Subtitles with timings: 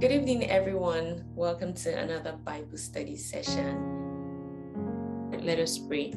[0.00, 1.24] Good evening, everyone.
[1.36, 5.30] Welcome to another Bible study session.
[5.40, 6.14] Let us pray.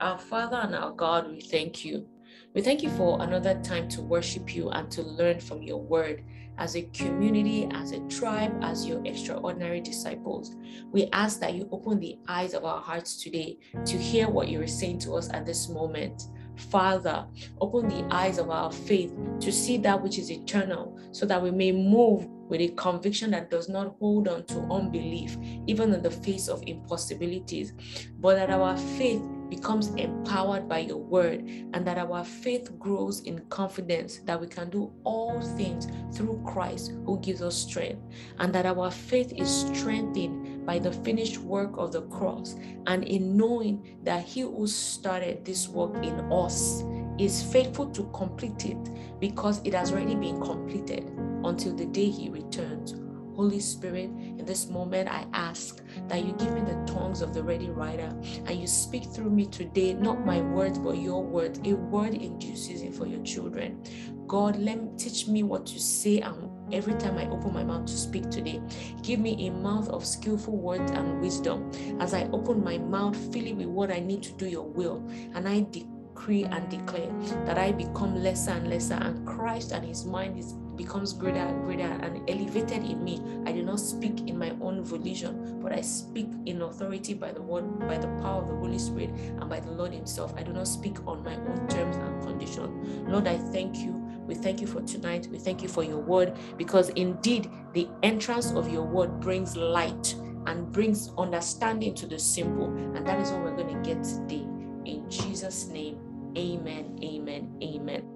[0.00, 2.08] Our Father and our God, we thank you.
[2.54, 6.24] We thank you for another time to worship you and to learn from your word
[6.56, 10.56] as a community, as a tribe, as your extraordinary disciples.
[10.90, 14.58] We ask that you open the eyes of our hearts today to hear what you
[14.62, 16.22] are saying to us at this moment.
[16.60, 17.26] Father,
[17.60, 21.50] open the eyes of our faith to see that which is eternal so that we
[21.50, 26.10] may move with a conviction that does not hold on to unbelief, even in the
[26.10, 27.72] face of impossibilities,
[28.18, 33.38] but that our faith becomes empowered by your word and that our faith grows in
[33.46, 38.02] confidence that we can do all things through Christ who gives us strength,
[38.38, 42.54] and that our faith is strengthened by the finished work of the cross
[42.86, 46.84] and in knowing that He who started this work in us
[47.18, 51.10] is faithful to complete it because it has already been completed
[51.42, 52.94] until the day He returns.
[53.34, 57.42] Holy Spirit, in this moment, I ask that you give me the tongues of the
[57.42, 58.14] ready writer
[58.46, 62.38] and you speak through me today, not my words, but your words, a word in
[62.38, 63.82] due season for your children.
[64.28, 67.86] God, let me teach me what to say and every time I open my mouth
[67.86, 68.60] to speak today.
[69.02, 71.70] Give me a mouth of skillful words and wisdom.
[72.00, 75.06] As I open my mouth, fill it with what I need to do your will.
[75.34, 77.12] And I decree and declare
[77.46, 81.62] that I become lesser and lesser, and Christ and his mind is becomes greater and
[81.62, 83.20] greater and elevated in me.
[83.44, 87.42] I do not speak in my own volition, but I speak in authority by the
[87.42, 90.32] word, by the power of the Holy Spirit and by the Lord Himself.
[90.38, 93.06] I do not speak on my own terms and conditions.
[93.06, 93.99] Lord, I thank you.
[94.30, 95.26] We thank you for tonight.
[95.28, 100.14] We thank you for your word because indeed the entrance of your word brings light
[100.46, 102.66] and brings understanding to the simple.
[102.66, 104.46] And that is what we're going to get today.
[104.84, 105.98] In Jesus' name,
[106.38, 108.08] amen, amen, amen.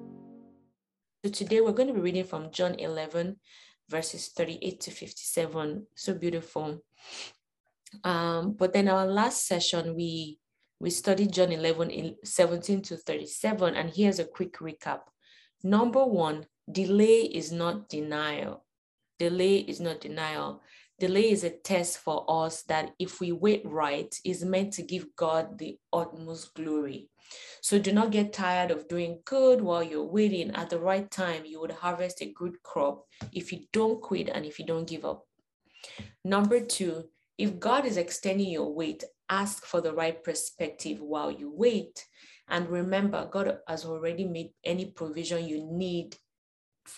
[1.25, 3.35] So today we're going to be reading from John 11,
[3.89, 5.85] verses 38 to 57.
[5.97, 6.81] So beautiful.
[8.05, 10.39] Um, but then our last session, we
[10.79, 13.75] we studied John 11, 17 to 37.
[13.75, 15.01] And here's a quick recap.
[15.67, 18.65] Number one, delay is not denial.
[19.19, 20.61] Delay is not denial.
[21.01, 25.07] Delay is a test for us that if we wait right, is meant to give
[25.17, 27.09] God the utmost glory.
[27.63, 30.51] So do not get tired of doing good while you're waiting.
[30.51, 34.45] At the right time, you would harvest a good crop if you don't quit and
[34.45, 35.27] if you don't give up.
[36.25, 37.09] Number two,
[37.39, 42.05] if God is extending your wait, ask for the right perspective while you wait.
[42.49, 46.17] And remember, God has already made any provision you need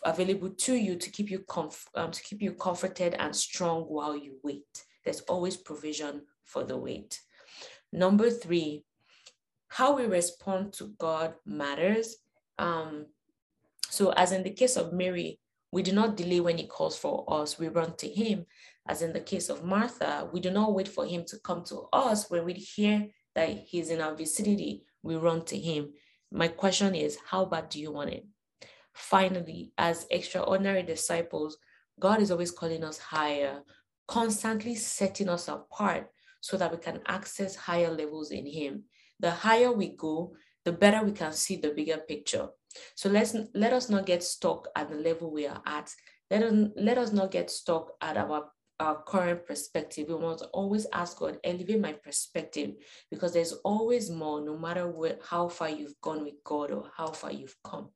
[0.04, 4.16] available to you to keep you comf- um, to keep you comforted and strong while
[4.16, 4.84] you wait.
[5.04, 7.20] There's always provision for the wait.
[7.92, 8.84] Number three,
[9.68, 12.16] how we respond to God matters.
[12.58, 13.06] Um,
[13.88, 15.38] so, as in the case of Mary,
[15.70, 18.46] we do not delay when he calls for us, we run to him.
[18.88, 21.86] As in the case of Martha, we do not wait for him to come to
[21.92, 22.30] us.
[22.30, 25.92] When we hear that he's in our vicinity, we run to him.
[26.30, 28.26] My question is, how bad do you want it?
[28.94, 31.56] Finally, as extraordinary disciples,
[31.98, 33.62] God is always calling us higher,
[34.08, 38.84] constantly setting us apart so that we can access higher levels in Him
[39.20, 40.34] the higher we go,
[40.64, 42.48] the better we can see the bigger picture.
[42.94, 45.90] So let's let us not get stuck at the level we are at.
[46.30, 50.08] Let us, let us not get stuck at our, our current perspective.
[50.08, 52.74] We must always ask God, elevate my perspective,
[53.10, 57.08] because there's always more, no matter where, how far you've gone with God or how
[57.08, 57.90] far you've come.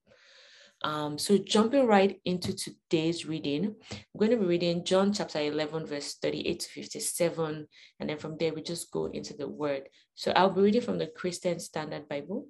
[0.82, 5.86] Um, so jumping right into today's reading, I'm going to be reading John chapter 11,
[5.86, 7.66] verse 38 to 57.
[7.98, 9.88] And then from there, we just go into the word.
[10.14, 12.46] So I'll be reading from the Christian Standard Bible.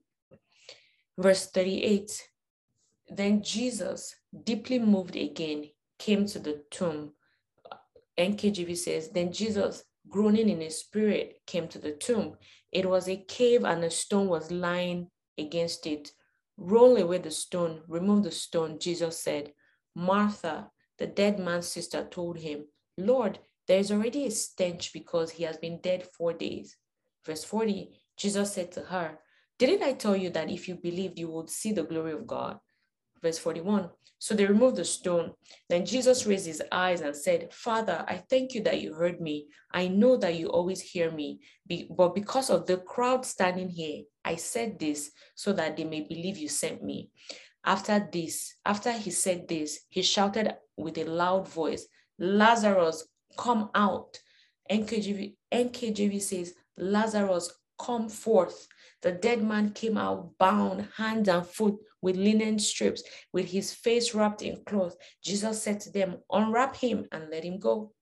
[1.18, 2.28] Verse 38.
[3.08, 4.14] Then Jesus,
[4.44, 7.14] deeply moved again, came to the tomb.
[8.20, 12.36] NKJV says, Then Jesus, groaning in his spirit, came to the tomb.
[12.72, 15.08] It was a cave and a stone was lying
[15.38, 16.12] against it.
[16.56, 19.52] Roll away the stone, remove the stone, Jesus said.
[19.94, 22.64] Martha, the dead man's sister, told him,
[22.98, 26.76] Lord, there is already a stench because he has been dead four days.
[27.24, 29.18] Verse 40, Jesus said to her,
[29.58, 32.58] Didn't I tell you that if you believed, you would see the glory of God?
[33.22, 35.32] Verse 41, so they removed the stone.
[35.68, 39.48] Then Jesus raised his eyes and said, Father, I thank you that you heard me.
[39.72, 41.40] I know that you always hear me,
[41.90, 46.38] but because of the crowd standing here, I said this so that they may believe
[46.38, 47.10] you sent me.
[47.64, 51.86] After this, after he said this, he shouted with a loud voice,
[52.18, 53.06] Lazarus,
[53.36, 54.18] come out.
[54.70, 58.66] NKJV, NKJV says, Lazarus, come forth.
[59.02, 63.02] The dead man came out bound, hands and foot with linen strips,
[63.32, 64.96] with his face wrapped in cloth.
[65.22, 67.92] Jesus said to them, Unwrap him and let him go.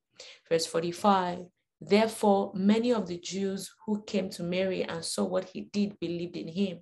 [0.48, 1.46] Verse 45
[1.80, 6.36] Therefore, many of the Jews who came to Mary and saw what he did believed
[6.36, 6.80] in him.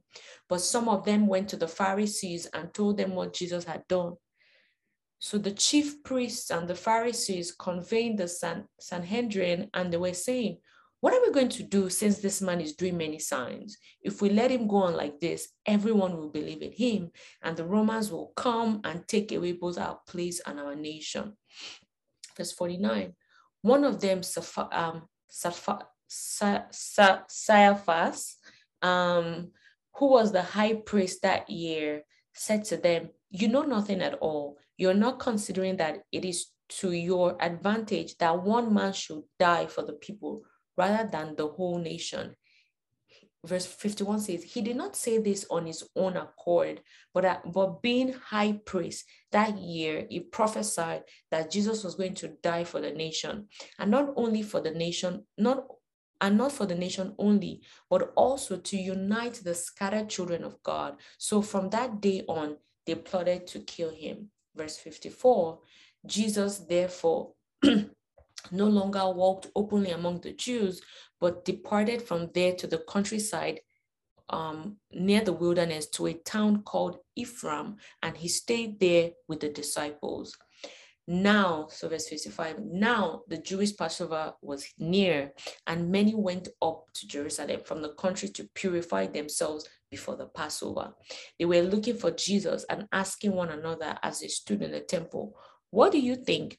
[0.48, 4.14] But some of them went to the Pharisees and told them what Jesus had done.
[5.18, 10.58] So the chief priests and the Pharisees convened the San- Sanhedrin and they were saying,
[11.00, 13.76] What are we going to do since this man is doing many signs?
[14.00, 17.10] If we let him go on like this, everyone will believe in him,
[17.42, 21.36] and the Romans will come and take away both our place and our nation.
[22.36, 23.14] Verse 49
[23.62, 24.20] one of them,
[24.70, 25.08] um,
[28.82, 29.50] um,
[29.96, 32.02] who was the high priest that year,
[32.32, 34.58] said to them, You know nothing at all.
[34.76, 39.82] You're not considering that it is to your advantage that one man should die for
[39.82, 40.42] the people
[40.76, 42.34] rather than the whole nation
[43.46, 46.80] verse 51 says, He did not say this on his own accord,
[47.14, 52.36] but, uh, but being high priest that year, he prophesied that Jesus was going to
[52.42, 53.48] die for the nation.
[53.78, 55.66] And not only for the nation, not
[56.20, 60.96] and not for the nation only, but also to unite the scattered children of God.
[61.18, 62.56] So from that day on,
[62.86, 64.30] they plotted to kill him.
[64.54, 65.58] Verse 54
[66.06, 67.32] Jesus, therefore,
[68.52, 70.80] no longer walked openly among the Jews,
[71.20, 73.60] but departed from there to the countryside
[74.28, 79.48] um, near the wilderness to a town called Ephraim, and he stayed there with the
[79.48, 80.36] disciples.
[81.08, 85.32] Now, so verse 55, now the Jewish Passover was near,
[85.66, 90.94] and many went up to Jerusalem from the country to purify themselves before the Passover.
[91.38, 95.36] They were looking for Jesus and asking one another as they stood in the temple,
[95.70, 96.58] What do you think?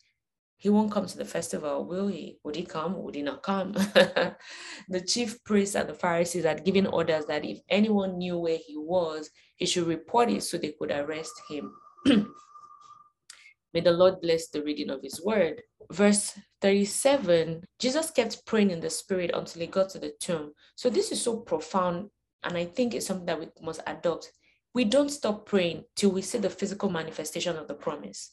[0.59, 2.39] He won't come to the festival, will he?
[2.44, 3.01] Would he come?
[3.04, 3.74] Would he not come?
[4.89, 8.75] the chief priests and the Pharisees had given orders that if anyone knew where he
[8.75, 11.71] was, he should report it so they could arrest him.
[13.74, 15.62] May the Lord bless the reading of his word.
[15.92, 20.54] Verse 37 Jesus kept praying in the spirit until he got to the tomb.
[20.75, 22.09] So, this is so profound,
[22.44, 24.31] and I think it's something that we must adopt.
[24.74, 28.31] We don't stop praying till we see the physical manifestation of the promise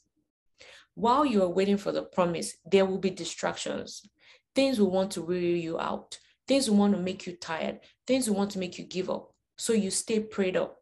[0.95, 4.03] while you are waiting for the promise, there will be distractions.
[4.55, 6.19] Things will want to weary you out.
[6.47, 7.81] Things will want to make you tired.
[8.07, 9.33] Things will want to make you give up.
[9.57, 10.79] So you stay prayed up.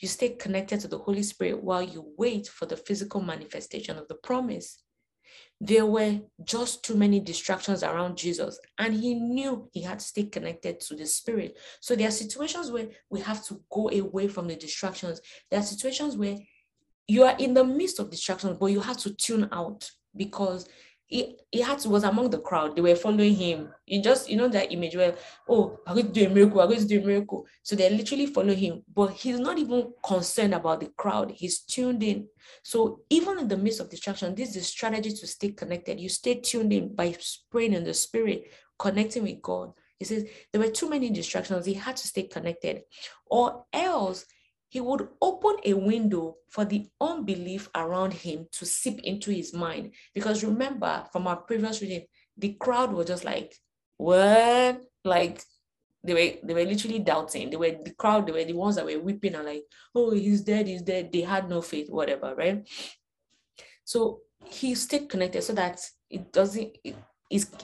[0.00, 4.08] You stay connected to the Holy Spirit while you wait for the physical manifestation of
[4.08, 4.82] the promise.
[5.60, 10.24] There were just too many distractions around Jesus, and he knew he had to stay
[10.24, 11.58] connected to the Spirit.
[11.80, 15.20] So there are situations where we have to go away from the distractions.
[15.50, 16.38] There are situations where
[17.08, 20.68] you are in the midst of distractions, but you have to tune out because
[21.06, 22.74] he, he had to was among the crowd.
[22.74, 23.72] They were following him.
[23.86, 25.14] You just you know that image where
[25.48, 27.46] oh I'm going to do a miracle, I'm going to do a miracle.
[27.62, 31.30] So they're literally following him, but he's not even concerned about the crowd.
[31.30, 32.26] He's tuned in.
[32.64, 36.00] So even in the midst of distraction, this is a strategy to stay connected.
[36.00, 37.16] You stay tuned in by
[37.52, 39.72] praying in the spirit, connecting with God.
[39.98, 41.66] He says there were too many distractions.
[41.66, 42.82] He had to stay connected,
[43.26, 44.26] or else
[44.76, 49.90] he would open a window for the unbelief around him to seep into his mind.
[50.12, 52.04] Because remember from our previous reading,
[52.36, 53.54] the crowd was just like,
[53.96, 54.82] what?
[55.02, 55.42] Like
[56.04, 57.48] they were they were literally doubting.
[57.48, 59.62] They were the crowd, they were the ones that were weeping and like,
[59.94, 61.10] oh, he's dead, he's dead.
[61.10, 62.68] They had no faith, whatever, right?
[63.82, 65.80] So he stayed connected so that
[66.10, 66.96] it doesn't it,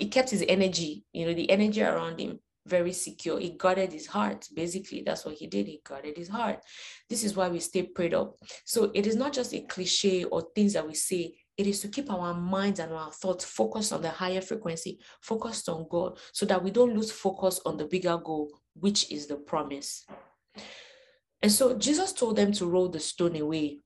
[0.00, 3.38] it kept his energy, you know, the energy around him very secure.
[3.38, 4.46] He guarded his heart.
[4.54, 5.66] Basically, that's what he did.
[5.66, 6.60] He guarded his heart.
[7.08, 8.36] This is why we stay prayed up.
[8.64, 11.34] So it is not just a cliche or things that we say.
[11.56, 15.68] It is to keep our minds and our thoughts focused on the higher frequency, focused
[15.68, 19.36] on God, so that we don't lose focus on the bigger goal, which is the
[19.36, 20.06] promise.
[21.42, 23.80] And so Jesus told them to roll the stone away.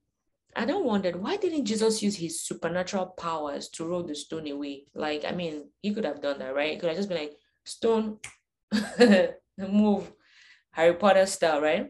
[0.54, 4.84] And I wondered, why didn't Jesus use his supernatural powers to roll the stone away?
[4.94, 6.72] Like, I mean, he could have done that, right?
[6.72, 8.18] He could have just been like, stone,
[9.58, 10.12] move
[10.72, 11.88] Harry Potter style, right?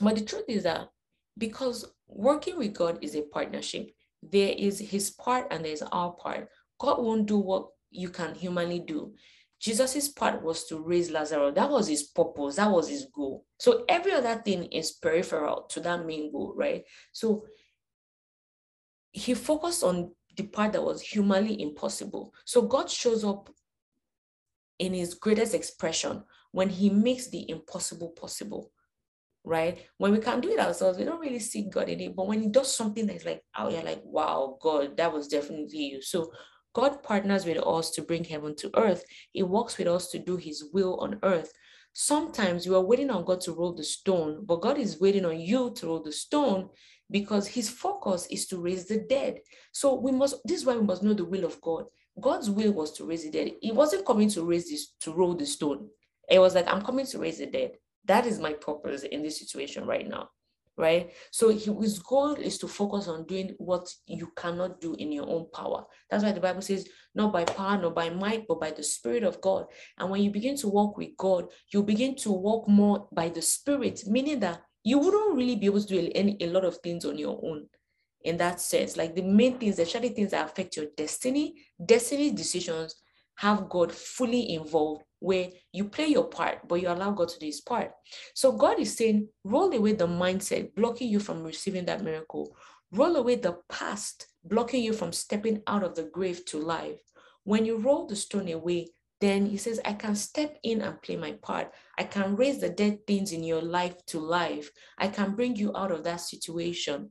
[0.00, 0.88] But the truth is that
[1.36, 3.90] because working with God is a partnership,
[4.22, 6.48] there is his part and there's our part.
[6.78, 9.14] God won't do what you can humanly do.
[9.60, 11.54] Jesus's part was to raise Lazarus.
[11.54, 12.56] That was his purpose.
[12.56, 13.44] That was his goal.
[13.58, 16.84] So every other thing is peripheral to that main goal, right?
[17.12, 17.44] So
[19.10, 22.32] he focused on the part that was humanly impossible.
[22.44, 23.50] So God shows up
[24.78, 28.70] in his greatest expression when he makes the impossible possible
[29.44, 32.26] right when we can do it ourselves we don't really see god in it but
[32.26, 36.02] when he does something that's like oh you're like wow god that was definitely you
[36.02, 36.30] so
[36.74, 40.36] god partners with us to bring heaven to earth he works with us to do
[40.36, 41.52] his will on earth
[42.00, 45.40] sometimes you are waiting on God to roll the stone, but God is waiting on
[45.40, 46.68] you to roll the stone
[47.10, 49.40] because his focus is to raise the dead.
[49.72, 51.86] So we must, this is why we must know the will of God.
[52.20, 53.52] God's will was to raise the dead.
[53.60, 55.88] He wasn't coming to raise this, to roll the stone.
[56.28, 57.72] It was like, I'm coming to raise the dead.
[58.04, 60.30] That is my purpose in this situation right now.
[60.76, 61.10] Right.
[61.32, 65.46] So his goal is to focus on doing what you cannot do in your own
[65.52, 65.84] power.
[66.08, 69.24] That's why the Bible says, not by power, not by might, but by the Spirit
[69.24, 69.66] of God.
[69.98, 73.42] And when you begin to walk with God, you begin to walk more by the
[73.42, 77.04] Spirit, meaning that you wouldn't really be able to do any, a lot of things
[77.04, 77.66] on your own
[78.22, 78.96] in that sense.
[78.96, 82.94] Like the main things, the shady things that affect your destiny, destiny decisions
[83.36, 87.46] have God fully involved where you play your part, but you allow God to do
[87.46, 87.92] his part.
[88.34, 92.56] So God is saying, roll away the mindset blocking you from receiving that miracle.
[92.92, 96.98] Roll away the past blocking you from stepping out of the grave to life.
[97.44, 98.88] When you roll the stone away,
[99.20, 101.72] then he says, I can step in and play my part.
[101.98, 104.70] I can raise the dead things in your life to life.
[104.96, 107.10] I can bring you out of that situation.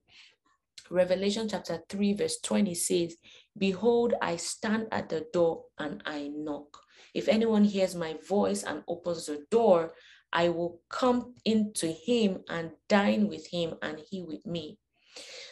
[0.89, 3.15] Revelation chapter 3, verse 20 says,
[3.57, 6.77] Behold, I stand at the door and I knock.
[7.13, 9.93] If anyone hears my voice and opens the door,
[10.31, 14.77] I will come into him and dine with him and he with me.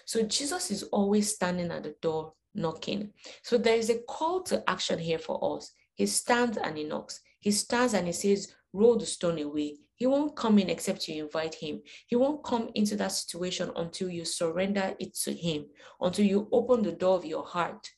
[0.05, 3.11] So Jesus is always standing at the door knocking.
[3.43, 5.71] So there is a call to action here for us.
[5.95, 7.21] He stands and he knocks.
[7.39, 9.77] He stands and he says, Roll the stone away.
[9.95, 11.81] He won't come in except you invite him.
[12.07, 15.65] He won't come into that situation until you surrender it to him,
[16.01, 17.89] until you open the door of your heart.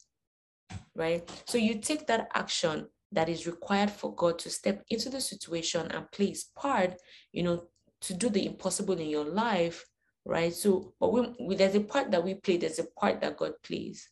[0.96, 1.30] Right?
[1.48, 5.88] So you take that action that is required for God to step into the situation
[5.92, 6.96] and play his part,
[7.32, 7.63] you know,
[8.01, 9.86] to do the impossible in your life,
[10.25, 10.54] right?
[10.54, 14.08] So, but we, there's a part that we play, there's a part that God plays.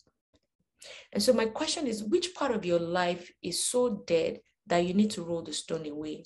[1.12, 4.94] And so my question is, which part of your life is so dead that you
[4.94, 6.25] need to roll the stone away?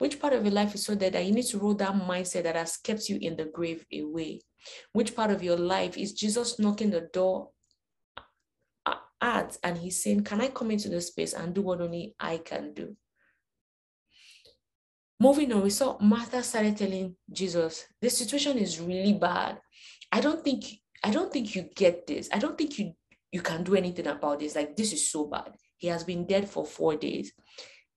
[0.00, 2.44] Which part of your life is so dead that you need to roll that mindset
[2.44, 4.40] that has kept you in the grave away?
[4.94, 7.50] Which part of your life is Jesus knocking the door
[9.20, 12.38] at and he's saying, Can I come into this space and do what only I
[12.38, 12.96] can do?
[15.20, 19.58] Moving on, we saw Martha started telling Jesus, This situation is really bad.
[20.10, 20.64] I don't think
[21.04, 22.30] I don't think you get this.
[22.32, 22.94] I don't think you
[23.32, 24.54] you can do anything about this.
[24.54, 25.52] Like this is so bad.
[25.76, 27.32] He has been dead for four days.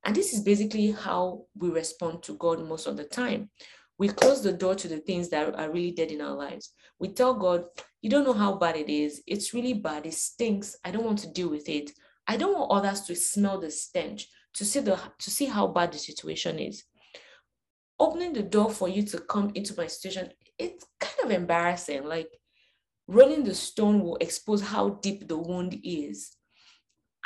[0.05, 3.50] And this is basically how we respond to God most of the time.
[3.98, 6.74] We close the door to the things that are really dead in our lives.
[7.00, 7.65] We tell God,
[8.01, 9.24] You don't know how bad it is.
[9.27, 10.05] It's really bad.
[10.05, 10.75] It stinks.
[10.83, 11.91] I don't want to deal with it.
[12.27, 15.91] I don't want others to smell the stench, to see the to see how bad
[15.91, 16.83] the situation is.
[18.00, 22.03] Opening the door for you to come into my situation, it's kind of embarrassing.
[22.03, 22.29] Like
[23.07, 26.36] rolling the stone will expose how deep the wound is.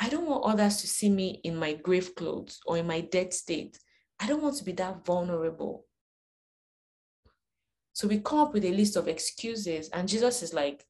[0.00, 3.34] I don't want others to see me in my grave clothes or in my dead
[3.34, 3.78] state.
[4.20, 5.86] I don't want to be that vulnerable.
[7.92, 10.84] So we come up with a list of excuses, and Jesus is like,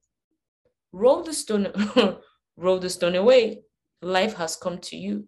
[0.91, 1.73] roll the stone,
[2.57, 3.61] roll the stone away.
[4.01, 5.27] Life has come to you.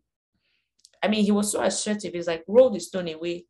[1.03, 2.13] I mean, he was so assertive.
[2.13, 3.45] He's like, roll the stone away.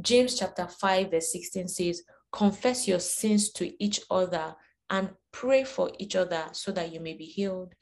[0.00, 4.54] James chapter 5, verse 16 says, confess your sins to each other
[4.90, 7.74] and pray for each other so that you may be healed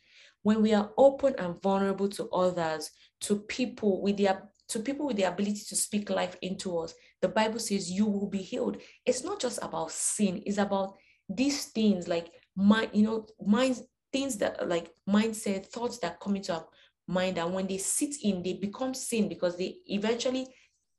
[0.44, 2.90] when we are open and vulnerable to others,
[3.22, 4.28] to people with the
[4.68, 8.28] to people with the ability to speak life into us, the Bible says you will
[8.28, 8.78] be healed.
[9.04, 10.94] It's not just about sin, it's about
[11.28, 13.80] these things like mind, you know, mind
[14.12, 16.66] things that like mindset, thoughts that come into our
[17.08, 20.46] mind, and when they sit in, they become sin because they eventually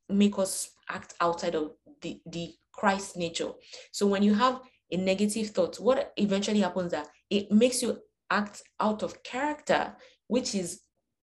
[0.09, 1.71] make us act outside of
[2.01, 3.51] the, the Christ nature.
[3.91, 4.61] So when you have
[4.91, 7.99] a negative thought, what eventually happens that it makes you
[8.29, 9.96] act out of character,
[10.27, 10.82] which is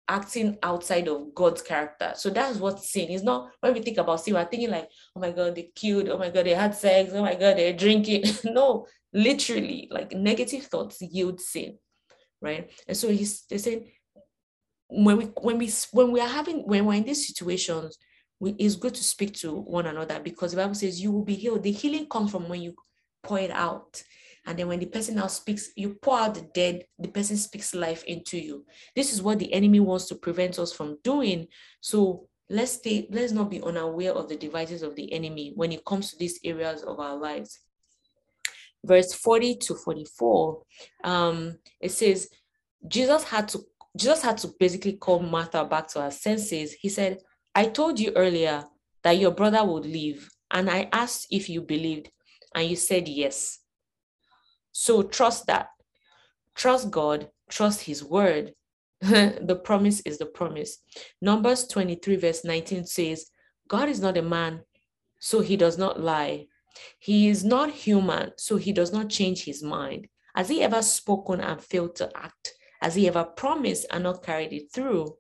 [0.07, 2.13] acting outside of God's character.
[2.15, 3.51] So that's what sin is not.
[3.59, 6.29] When we think about sin, we're thinking like, oh my God, they killed, oh my
[6.29, 8.23] God, they had sex, oh my God, they're drinking.
[8.45, 11.77] no, literally, like negative thoughts yield sin,
[12.41, 12.71] right?
[12.87, 13.91] And so he's they saying
[14.89, 17.97] when we when we when we are having when we're in these situations,
[18.39, 21.35] we, it's good to speak to one another because the Bible says you will be
[21.35, 21.63] healed.
[21.63, 22.75] The healing comes from when you
[23.23, 24.01] pour it out.
[24.47, 27.75] And then when the person now speaks, you pour out the dead, the person speaks
[27.75, 28.65] life into you.
[28.95, 31.47] This is what the enemy wants to prevent us from doing.
[31.81, 35.83] So let's stay, let's not be unaware of the devices of the enemy when it
[35.83, 37.59] comes to these areas of our lives.
[38.85, 40.61] Verse 40 to 44,
[41.03, 42.29] um, it says,
[42.87, 43.59] Jesus had to
[43.97, 46.73] Jesus had to basically call Martha back to her senses.
[46.73, 47.17] He said,
[47.55, 48.63] I told you earlier
[49.03, 52.11] that your brother would leave, and I asked if you believed,
[52.53, 53.57] and you said yes.
[54.79, 55.69] So trust that.
[56.53, 58.53] Trust God, trust His word.
[59.01, 60.83] the promise is the promise.
[61.19, 63.31] Numbers 23, verse 19 says,
[63.67, 64.61] God is not a man,
[65.17, 66.45] so he does not lie.
[66.99, 70.09] He is not human, so he does not change his mind.
[70.35, 72.53] Has he ever spoken and failed to act?
[72.79, 75.17] Has he ever promised and not carried it through?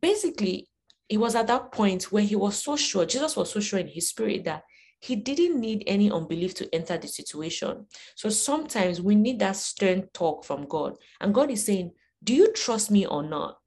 [0.00, 0.68] Basically,
[1.08, 3.88] it was at that point where he was so sure, Jesus was so sure in
[3.88, 4.62] his spirit that
[5.02, 7.86] he didn't need any unbelief to enter the situation.
[8.14, 10.96] So sometimes we need that stern talk from God.
[11.20, 11.90] And God is saying,
[12.22, 13.58] Do you trust me or not?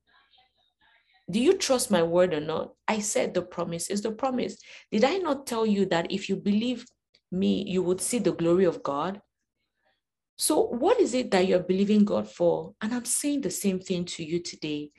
[1.29, 2.71] Do you trust my word or not?
[2.87, 4.55] I said the promise is the promise.
[4.91, 6.85] Did I not tell you that if you believe
[7.33, 9.21] me, you would see the glory of God?
[10.37, 12.75] So, what is it that you're believing God for?
[12.81, 14.91] And I'm saying the same thing to you today.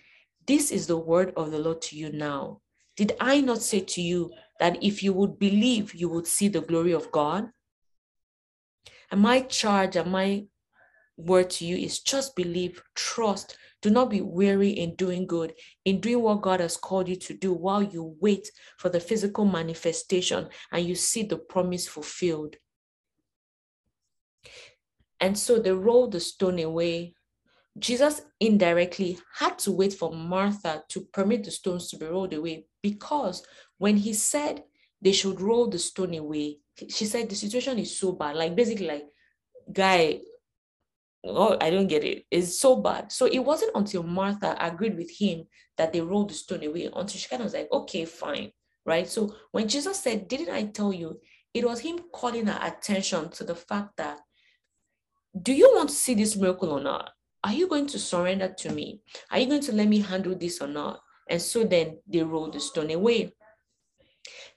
[0.47, 2.61] This is the word of the Lord to you now.
[2.95, 6.61] Did I not say to you that if you would believe, you would see the
[6.61, 7.49] glory of God?
[9.11, 10.47] And my charge and my
[11.17, 16.01] word to you is just believe, trust, do not be weary in doing good, in
[16.01, 20.49] doing what God has called you to do while you wait for the physical manifestation
[20.73, 22.57] and you see the promise fulfilled.
[25.21, 27.15] And so they rolled the stone away.
[27.79, 32.67] Jesus indirectly had to wait for Martha to permit the stones to be rolled away
[32.83, 33.45] because
[33.79, 34.63] when he said
[35.03, 38.37] they should roll the stone away, she said the situation is so bad.
[38.37, 39.07] Like basically, like,
[39.73, 40.21] guy,
[41.25, 42.25] oh, I don't get it.
[42.31, 43.13] It's so bad.
[43.13, 47.19] So it wasn't until Martha agreed with him that they rolled the stone away until
[47.19, 48.53] she kind of was like, okay, fine.
[48.87, 49.09] Right.
[49.09, 51.21] So when Jesus said, Didn't I tell you?
[51.53, 54.21] It was him calling her attention to the fact that,
[55.43, 57.11] do you want to see this miracle or not?
[57.47, 59.03] Are you going to surrender to me?
[59.31, 60.99] Are you going to let me handle this or not?
[61.31, 63.35] And so then they rolled the stone away.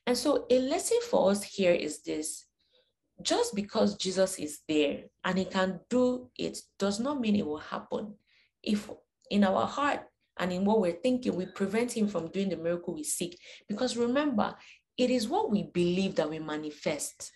[0.07, 2.47] And so a lesson for us here is this
[3.21, 7.59] just because Jesus is there and he can do it does not mean it will
[7.59, 8.15] happen.
[8.63, 8.89] If
[9.29, 9.99] in our heart
[10.39, 13.37] and in what we're thinking, we prevent him from doing the miracle we seek.
[13.67, 14.55] Because remember,
[14.97, 17.31] it is what we believe that we manifest,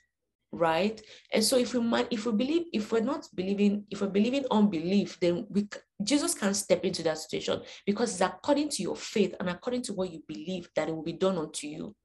[0.53, 1.01] right?
[1.33, 4.45] And so if we man, if we believe, if we're not believing, if we're believing
[4.51, 5.67] unbelief, then we
[6.03, 9.93] Jesus can step into that situation because it's according to your faith and according to
[9.93, 11.95] what you believe that it will be done unto you.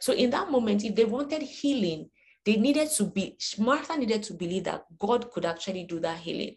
[0.00, 2.10] So in that moment, if they wanted healing,
[2.44, 6.56] they needed to be, Martha needed to believe that God could actually do that healing.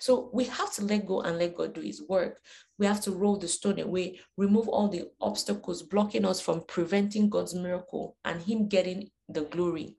[0.00, 2.40] So we have to let go and let God do his work.
[2.78, 7.28] We have to roll the stone away, remove all the obstacles blocking us from preventing
[7.28, 9.96] God's miracle and him getting the glory.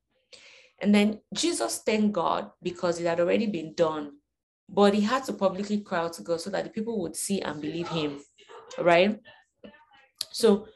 [0.82, 4.14] And then Jesus thanked God because it had already been done,
[4.68, 7.42] but he had to publicly cry out to God so that the people would see
[7.42, 8.22] and believe him,
[8.78, 9.20] right?
[10.32, 10.68] So,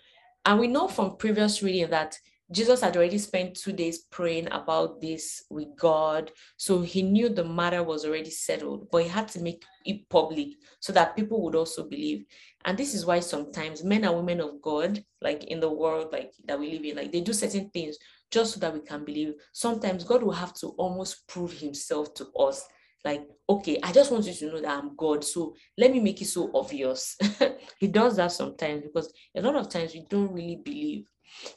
[0.45, 2.17] and we know from previous reading that
[2.51, 6.31] Jesus had already spent two days praying about this with God.
[6.57, 10.49] So he knew the matter was already settled, but he had to make it public
[10.79, 12.25] so that people would also believe.
[12.65, 16.31] And this is why sometimes men and women of God, like in the world like
[16.45, 17.97] that we live in, like they do certain things
[18.29, 19.33] just so that we can believe.
[19.53, 22.67] Sometimes God will have to almost prove himself to us.
[23.05, 25.23] Like, okay, I just want you to know that I'm God.
[25.23, 27.17] So let me make it so obvious.
[27.79, 31.05] he does that sometimes because a lot of times we don't really believe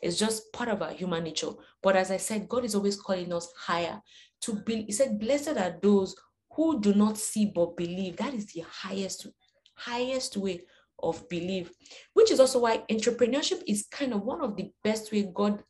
[0.02, 1.50] it's just part of our human nature.
[1.82, 4.00] But as I said, God is always calling us higher
[4.42, 4.82] to be.
[4.82, 6.14] He said, Blessed are those
[6.52, 8.16] who do not see but believe.
[8.16, 9.26] That is the highest,
[9.74, 10.62] highest way
[11.02, 11.70] of belief,
[12.14, 15.62] which is also why entrepreneurship is kind of one of the best way God.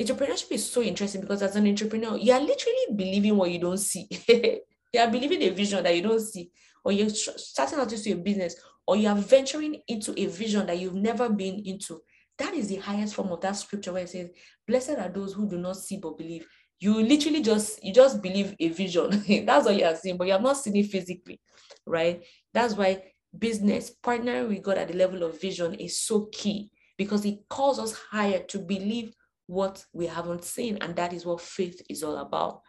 [0.00, 3.78] Entrepreneurship is so interesting because as an entrepreneur, you are literally believing what you don't
[3.78, 4.08] see.
[4.28, 6.50] you are believing a vision that you don't see,
[6.84, 10.78] or you're starting out into a business, or you are venturing into a vision that
[10.78, 12.00] you've never been into
[12.38, 14.30] that is the highest form of that scripture where it says,
[14.66, 16.46] Blessed are those who do not see but believe.
[16.80, 19.10] You literally just you just believe a vision.
[19.46, 21.40] That's what you are seeing, but you have not seen it physically,
[21.86, 22.22] right?
[22.52, 23.02] That's why
[23.36, 27.78] business partnering with God at the level of vision is so key because it calls
[27.78, 29.12] us higher to believe
[29.46, 32.62] what we haven't seen, and that is what faith is all about.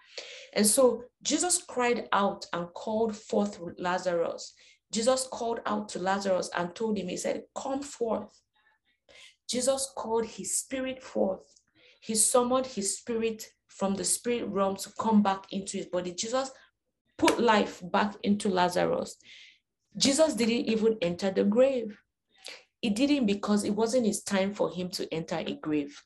[0.54, 4.54] And so Jesus cried out and called forth Lazarus.
[4.92, 8.30] Jesus called out to Lazarus and told him, He said, Come forth.
[9.48, 11.42] Jesus called his spirit forth.
[12.02, 16.14] He summoned his spirit from the spirit realm to come back into his body.
[16.14, 16.52] Jesus
[17.18, 19.18] put life back into Lazarus.
[19.98, 21.98] Jesus didn't even enter the grave.
[22.82, 26.02] He didn't because it wasn't his time for him to enter a grave.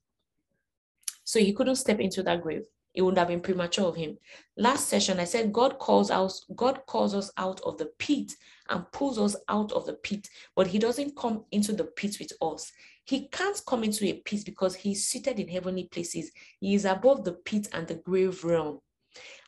[1.23, 2.63] So he couldn't step into that grave.
[2.93, 4.17] It would have been premature of him.
[4.57, 8.33] Last session, I said God calls us, God calls us out of the pit
[8.69, 12.31] and pulls us out of the pit, but he doesn't come into the pit with
[12.41, 12.71] us.
[13.09, 16.29] He can't come into a pit because he's seated in heavenly places.
[16.59, 18.81] He is above the pit and the grave realm.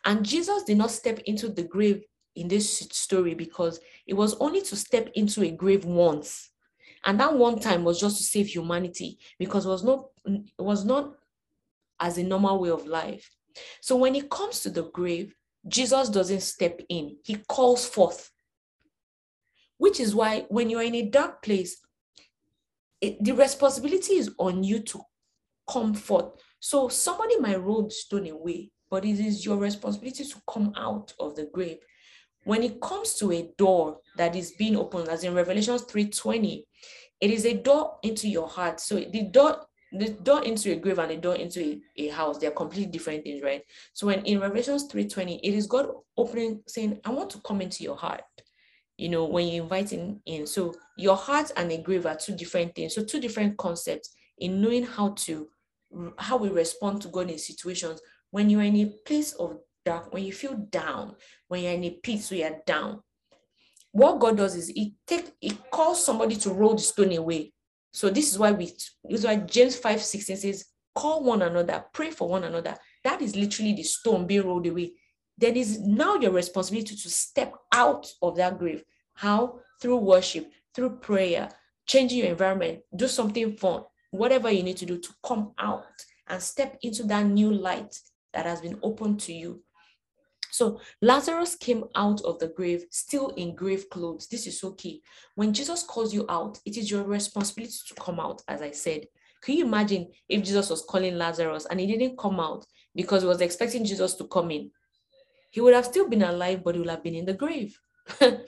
[0.04, 2.04] And Jesus did not step into the grave
[2.36, 6.50] in this story because it was only to step into a grave once.
[7.06, 10.84] And that one time was just to save humanity because it was not it was
[10.84, 11.14] not
[12.00, 13.30] as a normal way of life.
[13.80, 15.36] So when it comes to the grave,
[15.68, 18.32] Jesus doesn't step in, he calls forth.
[19.78, 21.78] Which is why when you're in a dark place,
[23.02, 25.02] it, the responsibility is on you to
[25.70, 26.34] come forth.
[26.60, 31.14] So somebody might roll the stone away, but it is your responsibility to come out
[31.20, 31.80] of the grave.
[32.44, 36.66] When it comes to a door that is being opened, as in Revelations 3:20,
[37.20, 38.80] it is a door into your heart.
[38.80, 42.40] So the door, the door into a grave and the door into a, a house,
[42.40, 43.64] they're completely different things, right?
[43.94, 47.84] So when in Revelations 3:20, it is God opening, saying, I want to come into
[47.84, 48.24] your heart.
[48.98, 50.46] You know, when you invite him in.
[50.46, 52.94] So your heart and a grave are two different things.
[52.94, 55.48] So two different concepts in knowing how to
[56.18, 58.02] how we respond to God in situations
[58.32, 61.16] when you're in a place of dark, when you feel down,
[61.48, 63.02] when you're in a pit, so you're down.
[63.92, 67.54] What God does is it take it calls somebody to roll the stone away.
[67.92, 71.84] So this is why we this is why James 5 16 says, call one another,
[71.94, 72.78] pray for one another.
[73.04, 74.94] That is literally the stone being rolled away.
[75.42, 78.84] Then is now your responsibility to step out of that grave.
[79.16, 79.60] How?
[79.82, 81.50] Through worship, through prayer,
[81.88, 85.84] changing your environment, do something fun, whatever you need to do to come out
[86.28, 88.00] and step into that new light
[88.34, 89.64] that has been opened to you.
[90.52, 94.28] So Lazarus came out of the grave still in grave clothes.
[94.28, 95.02] This is so key.
[95.34, 99.08] When Jesus calls you out, it is your responsibility to come out, as I said.
[99.42, 103.28] Can you imagine if Jesus was calling Lazarus and he didn't come out because he
[103.28, 104.70] was expecting Jesus to come in?
[105.52, 107.80] He would have still been alive, but he would have been in the grave.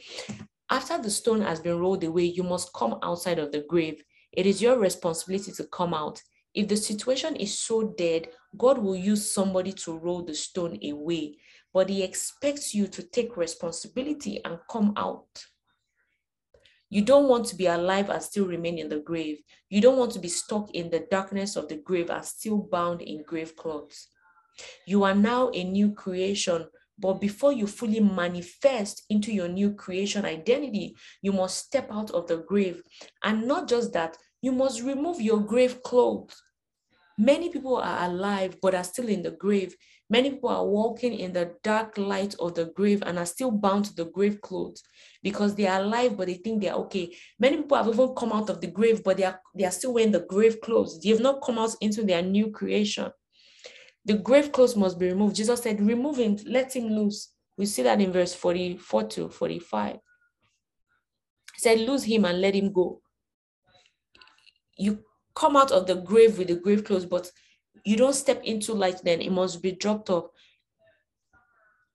[0.69, 4.03] After the stone has been rolled away, you must come outside of the grave.
[4.31, 6.21] It is your responsibility to come out.
[6.53, 11.37] If the situation is so dead, God will use somebody to roll the stone away,
[11.73, 15.45] but He expects you to take responsibility and come out.
[16.89, 19.39] You don't want to be alive and still remain in the grave.
[19.69, 23.01] You don't want to be stuck in the darkness of the grave and still bound
[23.01, 24.09] in grave clothes.
[24.85, 30.25] You are now a new creation, but before you fully manifest into your new creation
[30.25, 32.81] identity, you must step out of the grave.
[33.23, 36.41] And not just that, you must remove your grave clothes.
[37.17, 39.75] Many people are alive but are still in the grave.
[40.09, 43.85] Many people are walking in the dark light of the grave and are still bound
[43.85, 44.83] to the grave clothes
[45.21, 47.15] because they are alive but they think they're okay.
[47.39, 49.93] Many people have even come out of the grave but they are, they are still
[49.93, 50.99] wearing the grave clothes.
[51.01, 53.11] They have not come out into their new creation.
[54.05, 55.35] The grave clothes must be removed.
[55.35, 57.33] Jesus said, remove him, let him loose.
[57.57, 59.95] We see that in verse 44 to 45.
[59.95, 59.99] He
[61.57, 63.03] said, lose him and let him go
[64.77, 64.99] you
[65.35, 67.29] come out of the grave with the grave clothes, but
[67.85, 69.21] you don't step into light then.
[69.21, 70.25] It must be dropped off.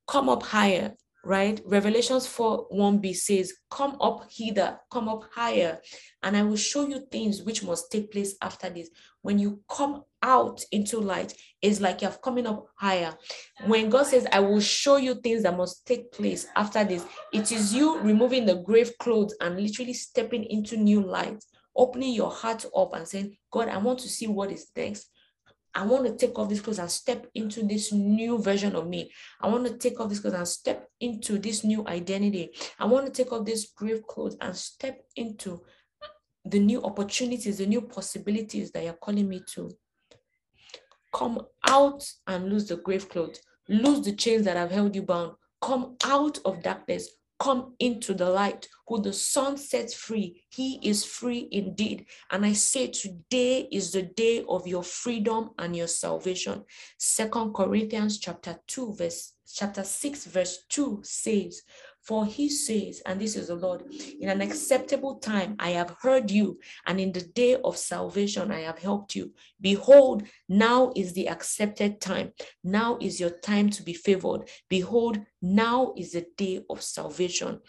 [0.07, 0.95] Come up higher,
[1.25, 1.61] right?
[1.65, 5.79] Revelations 4 1b says, Come up hither, come up higher,
[6.23, 8.91] and I will show you things which must take place after this.
[9.29, 13.15] When you come out into light, it's like you're coming up higher.
[13.67, 17.53] When God says, I will show you things that must take place after this, it
[17.53, 21.45] is you removing the grave clothes and literally stepping into new light
[21.77, 25.11] opening your heart up and saying, God, I want to see what is next.
[25.75, 29.13] I want to take off this clothes and step into this new version of me.
[29.43, 32.51] I want to take off this clothes and step into this new identity.
[32.79, 35.61] I want to take off this grave clothes and step into
[36.51, 39.71] the new opportunities, the new possibilities that you're calling me to.
[41.13, 45.33] Come out and lose the grave clothes, lose the chains that have held you bound.
[45.61, 47.09] Come out of darkness,
[47.39, 48.69] come into the light.
[48.87, 52.07] Who the Son sets free, he is free indeed.
[52.31, 56.65] And I say today is the day of your freedom and your salvation.
[56.97, 61.63] Second Corinthians chapter 2, verse chapter 6, verse 2 says,
[62.09, 63.83] for he says, and this is the Lord,
[64.19, 68.61] in an acceptable time I have heard you, and in the day of salvation I
[68.61, 69.35] have helped you.
[69.61, 72.33] Behold, now is the accepted time.
[72.65, 74.49] Now is your time to be favored.
[74.71, 77.61] Behold, now is the day of salvation.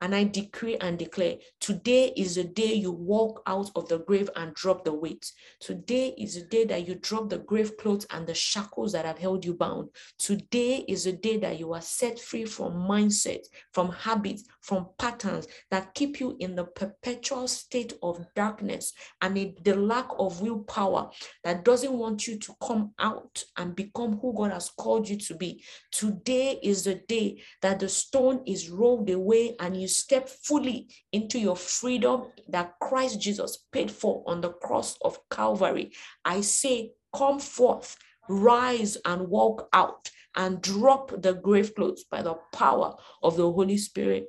[0.00, 4.30] And I decree and declare today is the day you walk out of the grave
[4.36, 5.32] and drop the weight.
[5.60, 9.18] Today is the day that you drop the grave clothes and the shackles that have
[9.18, 9.88] held you bound.
[10.18, 13.40] Today is the day that you are set free from mindset,
[13.72, 19.74] from habits, from patterns that keep you in the perpetual state of darkness and the
[19.74, 21.10] lack of willpower
[21.42, 25.34] that doesn't want you to come out and become who God has called you to
[25.34, 25.64] be.
[25.90, 31.38] Today is the day that the stone is rolled away and you step fully into
[31.38, 35.92] your freedom that Christ Jesus paid for on the cross of Calvary,
[36.26, 37.96] I say, come forth,
[38.28, 43.78] rise and walk out and drop the grave clothes by the power of the Holy
[43.78, 44.26] Spirit.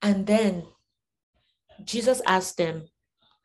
[0.00, 0.64] And then
[1.82, 2.84] Jesus asked them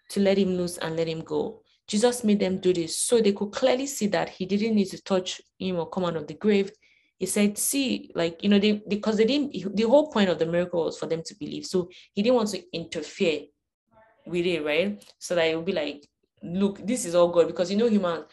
[0.10, 1.64] to let him loose and let him go.
[1.88, 5.02] Jesus made them do this so they could clearly see that he didn't need to
[5.02, 6.72] touch him or come out of the grave.
[7.20, 10.46] He said, See, like, you know, they because they didn't, the whole point of the
[10.46, 11.66] miracle was for them to believe.
[11.66, 13.42] So he didn't want to interfere
[14.26, 15.04] with it, right?
[15.20, 16.08] So that it would be like,
[16.42, 18.24] Look, this is all God because you know, human,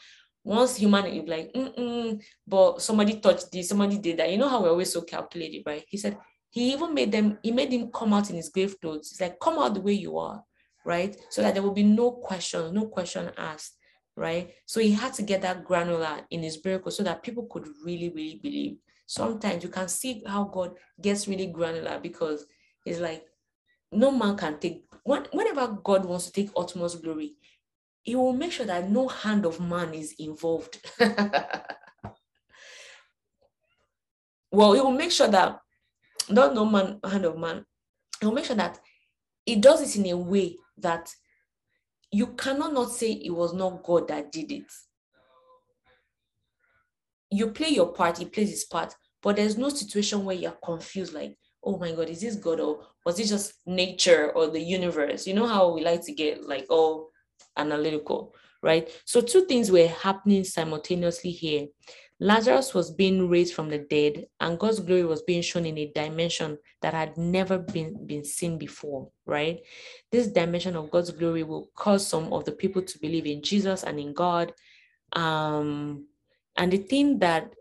[0.44, 4.31] once human is like, Mm-mm, but somebody touched this, somebody did that.
[4.31, 5.85] You know how we're always so calculated, right?
[5.88, 6.16] He said,
[6.51, 9.11] He even made them, He made him come out in his grave clothes.
[9.11, 10.42] He's like, Come out the way you are
[10.87, 11.16] right?
[11.29, 13.77] So that there will be no question, no question asked,
[14.16, 14.52] right?
[14.64, 18.09] So he had to get that granular in his miracle so that people could really,
[18.09, 18.79] really believe.
[19.07, 22.46] Sometimes you can see how God gets really granular because
[22.85, 23.24] it's like
[23.92, 27.37] no man can take whenever God wants to take utmost glory,
[28.02, 30.81] he will make sure that no hand of man is involved.
[34.50, 35.61] well, he will make sure that
[36.29, 37.64] not no man hand of man.
[38.18, 38.81] He will make sure that
[39.44, 41.14] he does it in a way that
[42.16, 44.72] you cannot not say it was not God that did it.
[47.31, 51.12] You play your part, he plays his part, but there's no situation where you're confused,
[51.12, 55.26] like, oh my God, is this God or was it just nature or the universe?
[55.26, 57.11] You know how we like to get like all
[57.59, 58.88] analytical, right?
[59.05, 61.66] So, two things were happening simultaneously here.
[62.18, 65.92] Lazarus was being raised from the dead, and God's glory was being shown in a
[65.94, 69.61] dimension that had never been, been seen before, right?
[70.11, 73.83] This dimension of God's glory will cause some of the people to believe in Jesus
[73.83, 74.52] and in God.
[75.12, 76.07] Um,
[76.57, 77.55] and the thing that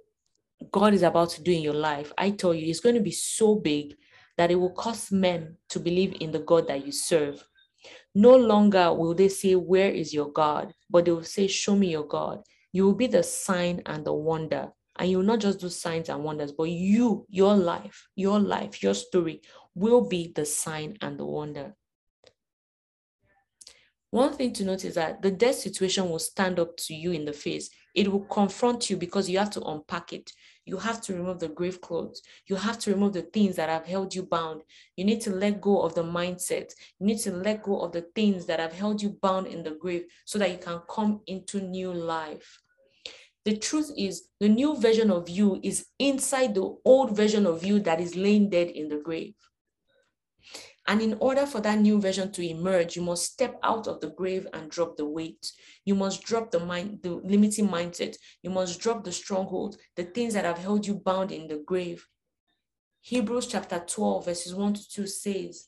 [0.71, 3.11] God is about to do in your life, I tell you, is going to be
[3.11, 3.95] so big
[4.37, 7.43] that it will cause men to believe in the God that you serve.
[8.13, 10.73] No longer will they say, Where is your God?
[10.89, 12.41] But they will say, Show me your God
[12.75, 14.67] you will be the sign and the wonder.
[14.99, 18.83] And you will not just do signs and wonders, but you, your life, your life,
[18.83, 21.73] your story will be the sign and the wonder.
[24.11, 27.23] One thing to note is that the death situation will stand up to you in
[27.23, 27.69] the face.
[27.93, 30.29] It will confront you because you have to unpack it.
[30.65, 32.21] You have to remove the grave clothes.
[32.47, 34.63] You have to remove the things that have held you bound.
[34.97, 36.73] You need to let go of the mindset.
[36.99, 39.71] You need to let go of the things that have held you bound in the
[39.71, 42.59] grave so that you can come into new life.
[43.45, 47.79] The truth is, the new version of you is inside the old version of you
[47.81, 49.35] that is laying dead in the grave.
[50.87, 54.09] And in order for that new version to emerge, you must step out of the
[54.09, 55.51] grave and drop the weight.
[55.83, 58.17] You must drop the mind, the limiting mindset.
[58.43, 62.07] You must drop the stronghold, the things that have held you bound in the grave.
[63.01, 65.67] Hebrews chapter 12, verses 1 to 2 says,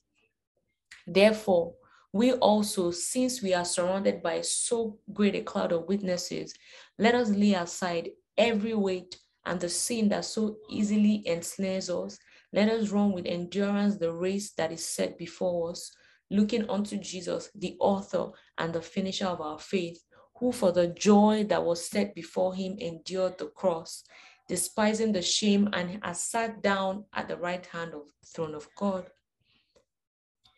[1.06, 1.76] Therefore,
[2.14, 6.54] we also, since we are surrounded by so great a cloud of witnesses,
[6.98, 12.18] let us lay aside every weight and the sin that so easily ensnares us.
[12.54, 15.92] Let us run with endurance the race that is set before us,
[16.32, 20.02] looking unto Jesus, the author and the finisher of our faith,
[20.36, 24.04] who for the joy that was set before him endured the cross,
[24.48, 28.68] despising the shame, and has sat down at the right hand of the throne of
[28.78, 29.08] God.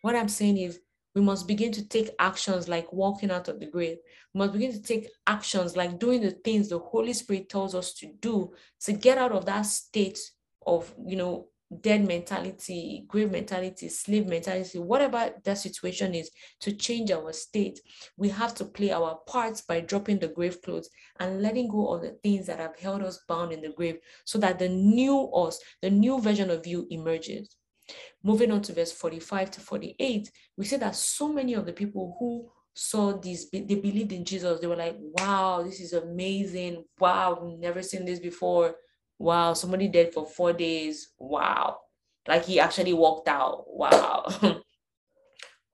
[0.02, 0.80] What I'm saying is,
[1.16, 3.98] we must begin to take actions like walking out of the grave.
[4.34, 7.94] We must begin to take actions like doing the things the Holy Spirit tells us
[7.96, 10.20] to do to get out of that state
[10.66, 11.48] of, you know,
[11.82, 17.80] dead mentality, grave mentality, slave mentality, whatever that situation is, to change our state.
[18.18, 22.02] We have to play our parts by dropping the grave clothes and letting go of
[22.02, 25.60] the things that have held us bound in the grave so that the new us,
[25.82, 27.56] the new version of you emerges.
[28.24, 32.16] Moving on to verse 45 to 48, we see that so many of the people
[32.20, 34.60] who saw this, they believed in Jesus.
[34.60, 36.84] They were like, wow, this is amazing.
[37.00, 38.76] Wow, we've never seen this before.
[39.18, 41.10] Wow, somebody dead for four days.
[41.20, 41.80] Wow.
[42.28, 43.66] Like he actually walked out.
[43.68, 44.26] Wow.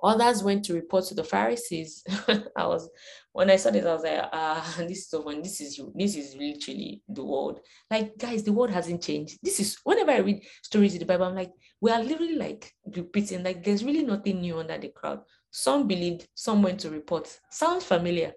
[0.05, 2.03] Others went to report to the Pharisees.
[2.55, 2.89] I was
[3.35, 5.41] when I saw this, I was like, ah, this is fun.
[5.41, 5.91] This is you.
[5.93, 7.59] This is literally the world.
[7.91, 9.39] Like, guys, the world hasn't changed.
[9.43, 12.71] This is whenever I read stories in the Bible, I'm like, we are literally like
[12.95, 13.43] repeating.
[13.43, 15.19] Like, there's really nothing new under the crowd.
[15.51, 17.27] Some believed, some went to report.
[17.49, 18.31] Sounds familiar.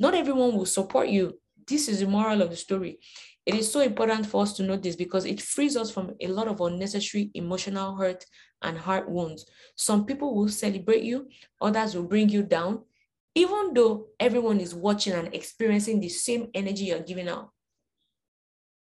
[0.00, 1.38] Not everyone will support you.
[1.68, 2.98] This is the moral of the story.
[3.44, 6.26] It is so important for us to know this because it frees us from a
[6.26, 8.24] lot of unnecessary emotional hurt
[8.62, 9.46] and heart wounds.
[9.76, 11.28] Some people will celebrate you,
[11.60, 12.82] others will bring you down,
[13.34, 17.50] even though everyone is watching and experiencing the same energy you're giving out.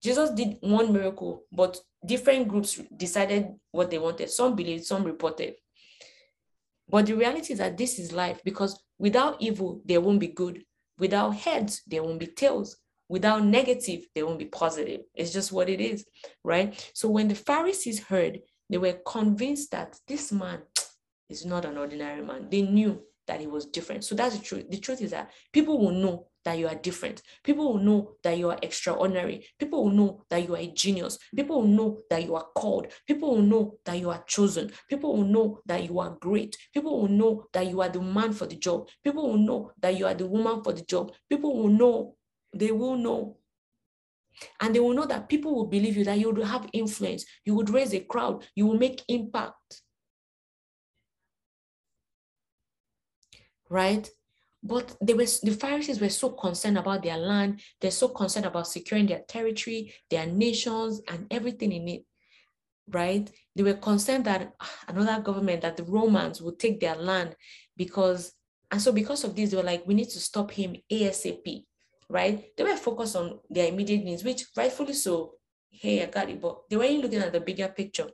[0.02, 4.30] Jesus did one miracle, but different groups decided what they wanted.
[4.30, 5.54] Some believed, some reported.
[6.88, 10.62] But the reality is that this is life because without evil, there won't be good.
[10.98, 12.76] Without heads, there won't be tails.
[13.08, 15.02] Without negative, there won't be positive.
[15.14, 16.04] It's just what it is,
[16.44, 16.90] right?
[16.94, 20.60] So when the Pharisees heard, they were convinced that this man
[21.30, 22.48] is not an ordinary man.
[22.50, 24.04] They knew that he was different.
[24.04, 24.70] So that's the truth.
[24.70, 27.22] The truth is that people will know that you are different.
[27.44, 29.46] People will know that you are extraordinary.
[29.58, 31.18] People will know that you are a genius.
[31.34, 32.86] People will know that you are called.
[33.06, 34.70] People will know that you are chosen.
[34.88, 36.56] People will know that you are great.
[36.72, 38.88] People will know that you are the man for the job.
[39.04, 41.12] People will know that you are the woman for the job.
[41.28, 42.14] People will know.
[42.54, 43.36] They will know.
[44.60, 47.24] And they will know that people will believe you, that you would have influence.
[47.44, 48.46] You would raise a crowd.
[48.54, 49.82] You will make impact.
[53.68, 54.08] Right?
[54.62, 58.66] But they were the Pharisees were so concerned about their land, they're so concerned about
[58.66, 62.04] securing their territory, their nations, and everything in it.
[62.88, 63.30] Right?
[63.54, 67.36] They were concerned that ah, another government, that the Romans would take their land
[67.76, 68.32] because,
[68.70, 71.64] and so because of this, they were like, we need to stop him ASAP.
[72.10, 72.56] Right?
[72.56, 75.34] They were focused on their immediate needs, which rightfully so.
[75.70, 78.08] Hey, I got it, but they weren't looking at the bigger picture.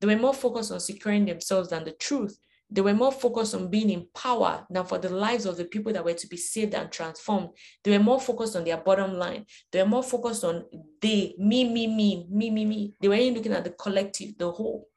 [0.00, 2.36] They were more focused on securing themselves than the truth
[2.68, 5.92] they were more focused on being in power than for the lives of the people
[5.92, 7.50] that were to be saved and transformed.
[7.84, 9.46] They were more focused on their bottom line.
[9.70, 10.64] They were more focused on
[11.00, 12.94] they, me, me, me, me, me, me.
[13.00, 14.88] They weren't looking at the collective, the whole.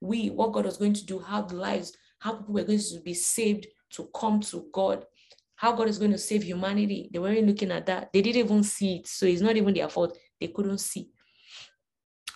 [0.00, 3.00] We, what God was going to do, how the lives, how people were going to
[3.04, 5.04] be saved to come to God,
[5.54, 7.08] how God is going to save humanity.
[7.12, 8.12] They weren't looking at that.
[8.12, 9.06] They didn't even see it.
[9.06, 10.18] So it's not even their fault.
[10.40, 11.10] They couldn't see.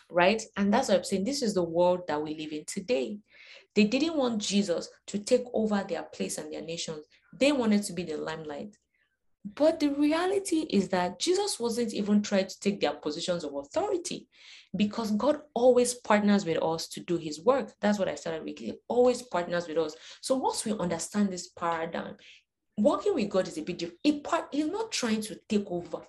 [0.08, 0.40] Right?
[0.56, 1.24] And that's what I'm saying.
[1.24, 3.18] This is the world that we live in today.
[3.76, 7.04] They didn't want Jesus to take over their place and their nations.
[7.38, 8.74] They wanted to be the limelight.
[9.54, 14.28] But the reality is that Jesus wasn't even trying to take their positions of authority
[14.74, 17.72] because God always partners with us to do his work.
[17.80, 18.58] That's what I started with.
[18.58, 19.94] He always partners with us.
[20.22, 22.16] So once we understand this paradigm,
[22.78, 24.00] working with God is a bit different.
[24.02, 26.00] He part, he's not trying to take over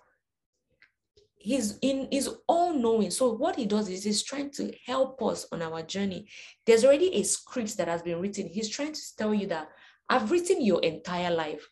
[1.48, 3.10] he's in his all knowing.
[3.10, 6.28] So what he does is he's trying to help us on our journey.
[6.66, 8.48] There's already a script that has been written.
[8.48, 9.70] He's trying to tell you that
[10.10, 11.68] i've written your entire life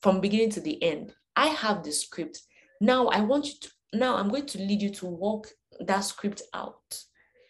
[0.00, 1.12] from beginning to the end.
[1.36, 2.40] I have the script.
[2.80, 5.46] Now i want you to now i'm going to lead you to walk
[5.78, 7.04] that script out.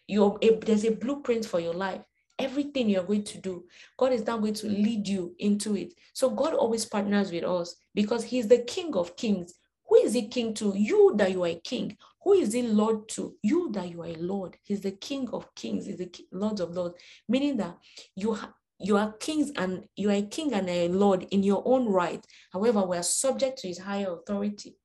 [0.07, 2.03] You're a, there's a blueprint for your life.
[2.37, 3.63] Everything you're going to do
[3.97, 5.93] god is now going to lead you into it.
[6.13, 9.55] So god always partners with us because he's the king of kings
[9.91, 10.73] who is he king to?
[10.73, 11.97] You that you are a king.
[12.23, 13.35] Who is he Lord to?
[13.43, 14.55] You that you are a Lord.
[14.63, 15.85] He's the King of kings.
[15.85, 16.95] He's the Lord of lords.
[17.27, 17.77] Meaning that
[18.15, 21.61] you ha- you are kings and you are a king and a lord in your
[21.65, 22.25] own right.
[22.53, 24.77] However, we are subject to his higher authority,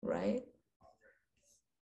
[0.00, 0.40] right?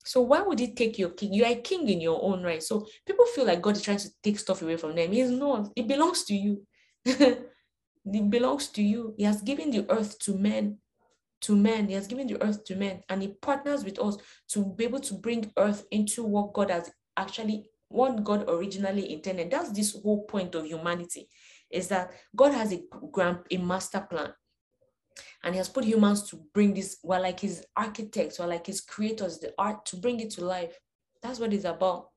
[0.03, 1.33] So why would he take your king?
[1.33, 2.63] You are a king in your own right.
[2.63, 5.11] So people feel like God is trying to take stuff away from them.
[5.11, 5.71] He's not.
[5.75, 6.65] It belongs to you.
[7.05, 9.13] it belongs to you.
[9.17, 10.79] He has given the earth to men
[11.45, 11.87] to men.
[11.87, 14.17] He has given the earth to men, and He partners with us
[14.49, 19.51] to be able to bring earth into what God has actually, what God originally intended.
[19.51, 21.29] That's this whole point of humanity,
[21.69, 22.81] is that God has a
[23.11, 24.33] grand, a master plan,
[25.43, 26.97] and He has put humans to bring this.
[27.03, 30.77] We're like His architects, we're like His creators, the art to bring it to life.
[31.21, 32.09] That's what it's about.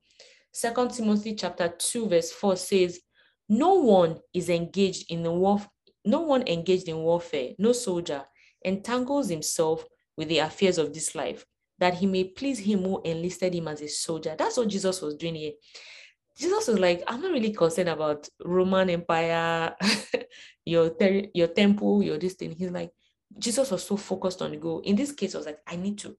[0.51, 2.99] Second Timothy chapter two verse four says,
[3.47, 5.61] "No one is engaged in the war.
[6.03, 7.51] No one engaged in warfare.
[7.59, 8.25] No soldier."
[8.63, 9.85] Entangles himself
[10.17, 11.45] with the affairs of this life,
[11.79, 14.35] that he may please him who enlisted him as a soldier.
[14.37, 15.51] That's what Jesus was doing here.
[16.37, 19.75] Jesus was like, I'm not really concerned about Roman Empire,
[20.65, 22.51] your ter- your temple, your this thing.
[22.51, 22.91] He's like,
[23.37, 24.79] Jesus was so focused on the goal.
[24.81, 26.17] In this case, I was like, I need to,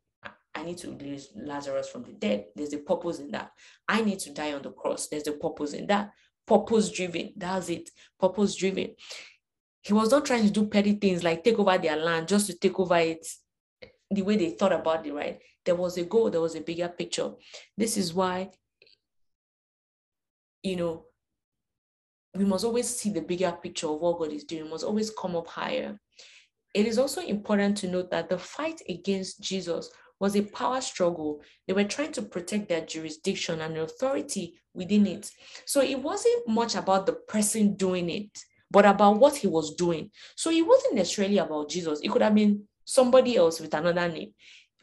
[0.54, 2.46] I need to raise Lazarus from the dead.
[2.54, 3.52] There's a purpose in that.
[3.88, 5.08] I need to die on the cross.
[5.08, 6.10] There's a purpose in that.
[6.46, 7.32] Purpose driven.
[7.36, 7.90] That's it.
[8.18, 8.94] Purpose driven.
[9.82, 12.54] He was not trying to do petty things like take over their land just to
[12.58, 13.26] take over it
[14.10, 15.38] the way they thought about it, right?
[15.64, 17.32] There was a goal, there was a bigger picture.
[17.76, 18.50] This is why,
[20.62, 21.04] you know,
[22.34, 25.10] we must always see the bigger picture of what God is doing, we must always
[25.10, 25.98] come up higher.
[26.74, 29.90] It is also important to note that the fight against Jesus
[30.20, 31.42] was a power struggle.
[31.66, 35.30] They were trying to protect their jurisdiction and authority within it.
[35.64, 38.38] So it wasn't much about the person doing it
[38.70, 40.10] but about what he was doing.
[40.36, 42.00] So it wasn't necessarily about Jesus.
[42.02, 44.32] It could have been somebody else with another name.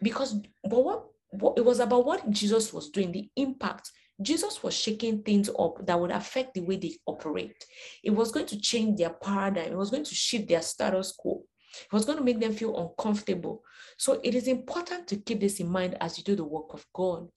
[0.02, 3.92] Because but what, what it was about what Jesus was doing, the impact.
[4.20, 7.64] Jesus was shaking things up that would affect the way they operate.
[8.04, 9.72] It was going to change their paradigm.
[9.72, 11.44] It was going to shift their status quo.
[11.82, 13.62] It was going to make them feel uncomfortable.
[13.98, 16.86] So it is important to keep this in mind as you do the work of
[16.94, 17.28] God.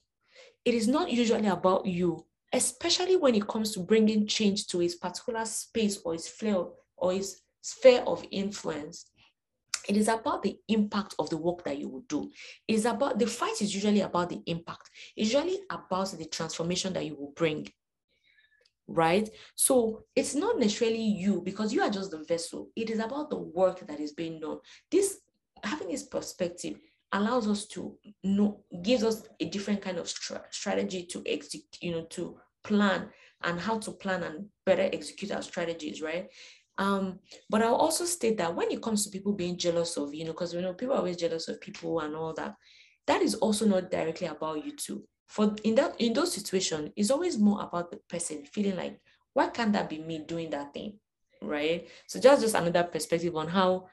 [0.65, 4.97] It is not usually about you especially when it comes to bringing change to his
[4.97, 6.65] particular space or his flare
[6.97, 9.07] or his sphere of influence.
[9.89, 12.31] it is about the impact of the work that you will do.
[12.69, 14.91] It's about the fight is usually about the impact.
[15.17, 17.67] It's usually about the transformation that you will bring.
[18.87, 19.29] Right?
[19.55, 22.69] So it's not necessarily you because you are just the vessel.
[22.77, 24.59] It is about the work that is being done.
[24.91, 25.21] This
[25.63, 26.79] having this perspective
[27.13, 31.93] allows us to know gives us a different kind of stra- strategy to execute, you
[31.93, 33.09] know, to plan
[33.43, 36.29] and how to plan and better execute our strategies, right?
[36.79, 40.25] Um, but I'll also state that when it comes to people being jealous of, you
[40.25, 42.55] know, because you know people are always jealous of people and all that,
[43.07, 45.05] that is also not directly about you too.
[45.27, 49.01] For in that in those situations, it's always more about the person feeling like,
[49.35, 50.99] why can't that be me doing that thing?
[51.43, 51.89] Right.
[52.07, 53.87] So just just another perspective on how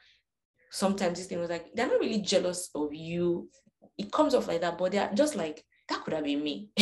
[0.70, 3.48] sometimes this thing was like, they're not really jealous of you.
[3.96, 6.70] It comes off like that, but they're just like, that could have been me.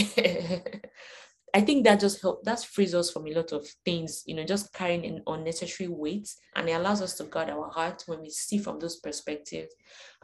[1.55, 4.45] I think that just help that frees us from a lot of things, you know,
[4.45, 8.29] just carrying an unnecessary weight, and it allows us to guard our heart when we
[8.29, 9.73] see from those perspectives.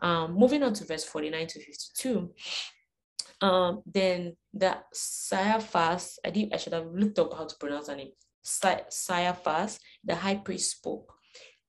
[0.03, 2.35] Um, moving on to verse 49 to 52.
[3.41, 7.97] Um, then the Caiaphas, I did I should have looked up how to pronounce her
[7.97, 8.13] name.
[10.05, 11.15] The high priest spoke.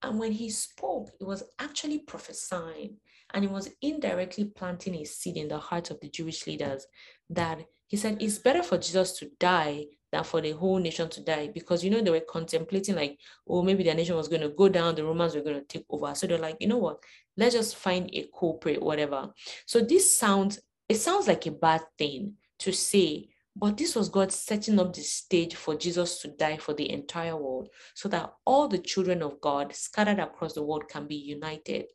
[0.04, 2.98] And when he spoke, it was actually prophesying
[3.32, 6.86] and he was indirectly planting a seed in the hearts of the Jewish leaders
[7.30, 11.22] that he said it's better for Jesus to die than for the whole nation to
[11.22, 14.50] die because you know they were contemplating like oh maybe their nation was going to
[14.50, 16.14] go down the romans were going to take over.
[16.14, 16.98] So they're like you know what?
[17.36, 19.32] Let's just find a culprit whatever.
[19.66, 24.32] So this sounds it sounds like a bad thing to say but this was god
[24.32, 28.68] setting up the stage for jesus to die for the entire world so that all
[28.68, 31.86] the children of god scattered across the world can be united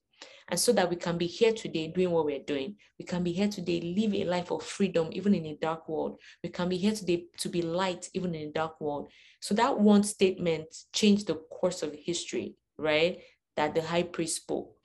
[0.49, 2.75] and so that we can be here today doing what we're doing.
[2.97, 6.19] We can be here today, live a life of freedom, even in a dark world.
[6.43, 9.11] We can be here today to be light, even in a dark world.
[9.41, 13.19] So that one statement changed the course of history, right?
[13.55, 14.75] That the high priest spoke.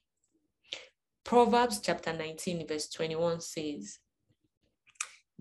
[1.25, 3.99] Proverbs chapter 19, verse 21 says,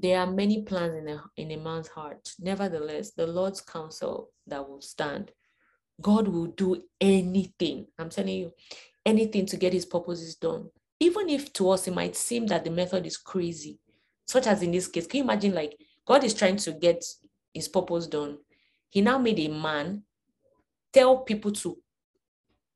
[0.03, 2.33] There are many plans in a, in a man's heart.
[2.37, 5.31] Nevertheless, the Lord's counsel that will stand.
[6.01, 7.87] God will do anything.
[7.97, 8.51] I'm telling you,
[9.05, 10.69] anything to get his purposes done.
[10.99, 13.79] Even if to us it might seem that the method is crazy,
[14.27, 15.07] such as in this case.
[15.07, 17.01] Can you imagine like God is trying to get
[17.53, 18.39] his purpose done?
[18.89, 20.03] He now made a man
[20.91, 21.77] tell people to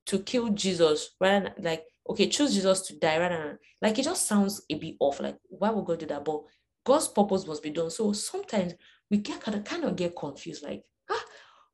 [0.05, 4.03] to kill Jesus rather than like okay, choose Jesus to die rather than like it
[4.03, 5.19] just sounds a bit off.
[5.19, 6.23] Like, why would God do that?
[6.23, 6.43] But
[6.87, 7.89] God's purpose must be done.
[7.89, 8.73] So sometimes
[9.11, 11.25] we get kind of get confused, like, ah,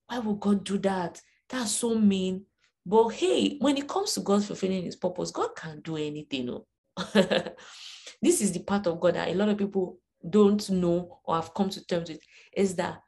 [0.08, 1.22] why would God do that?
[1.48, 2.48] That's so mean.
[2.84, 6.48] But hey, when it comes to God fulfilling his purpose, God can do anything.
[6.48, 6.66] No?
[8.24, 11.54] this is the part of God that a lot of people don't know or have
[11.54, 12.22] come to terms with
[12.58, 13.00] is that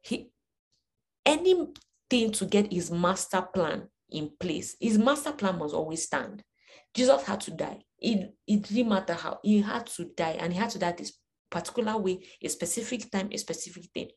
[0.00, 0.30] he
[1.26, 6.42] anything to get his master plan in place, his master plan must always stand.
[6.94, 7.82] Jesus had to die.
[7.98, 11.12] It, it didn't matter how, he had to die, and he had to die this
[11.50, 14.08] particular way, a specific time, a specific thing.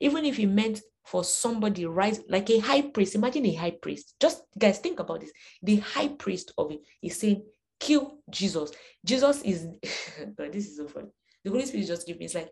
[0.00, 4.14] Even if he meant for somebody right like a high priest imagine a high priest.
[4.20, 5.32] Just guys think about this.
[5.62, 7.44] The high priest of it is saying
[7.80, 8.72] kill jesus.
[9.04, 9.64] Jesus is
[10.36, 11.08] God, this is so funny.
[11.44, 12.50] The holy spirit just give me it's like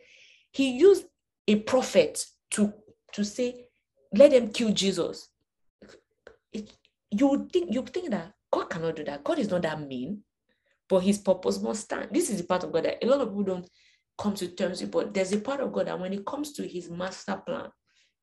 [0.52, 1.04] he used
[1.46, 2.72] a prophet to
[3.12, 3.66] to say
[4.14, 5.28] let them kill jesus.
[6.50, 6.72] It,
[7.10, 9.22] you think you think that god cannot do that.
[9.22, 10.22] God is not that mean
[10.88, 12.08] but his purpose must stand.
[12.10, 13.68] This is the part of god that a lot of people don't
[14.18, 16.66] come to terms with but there's a part of god that when it comes to
[16.66, 17.70] his master plan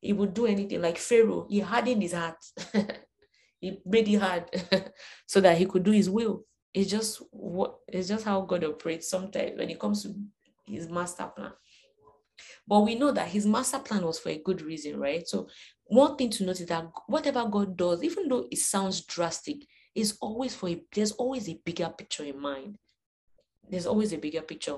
[0.04, 1.48] he would do anything like Pharaoh.
[1.50, 2.36] He hardened his heart.
[3.62, 4.44] he made it hard
[5.26, 6.44] so that he could do his will.
[6.74, 10.14] It's just what it's just how God operates sometimes when it comes to
[10.68, 11.54] his master plan.
[12.68, 15.26] But we know that his master plan was for a good reason, right?
[15.26, 15.48] So
[15.86, 19.66] one thing to note is that whatever God does, even though it sounds drastic,
[19.96, 22.78] is always for a, there's always a bigger picture in mind.
[23.70, 24.78] There's always a bigger picture.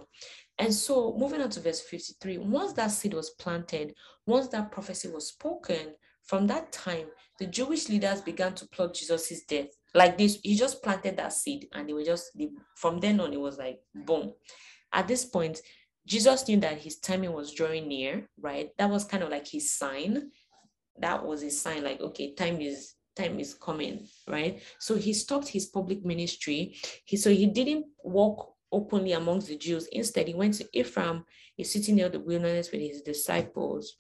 [0.58, 3.94] And so, moving on to verse 53, once that seed was planted,
[4.26, 7.08] once that prophecy was spoken, from that time,
[7.40, 9.68] the Jewish leaders began to plot Jesus' death.
[9.94, 13.34] Like this, he just planted that seed, and they were just, they, from then on,
[13.34, 14.34] it was like, boom.
[14.94, 15.62] At this point,
[16.08, 18.70] Jesus knew that his timing was drawing near, right?
[18.78, 20.32] That was kind of like his sign.
[21.00, 24.62] That was his sign, like, okay, time is time is coming, right?
[24.80, 26.76] So he stopped his public ministry.
[27.06, 29.88] He so he didn't walk openly amongst the Jews.
[29.88, 31.24] Instead, he went to Ephraim,
[31.56, 33.98] he's sitting near the wilderness with his disciples.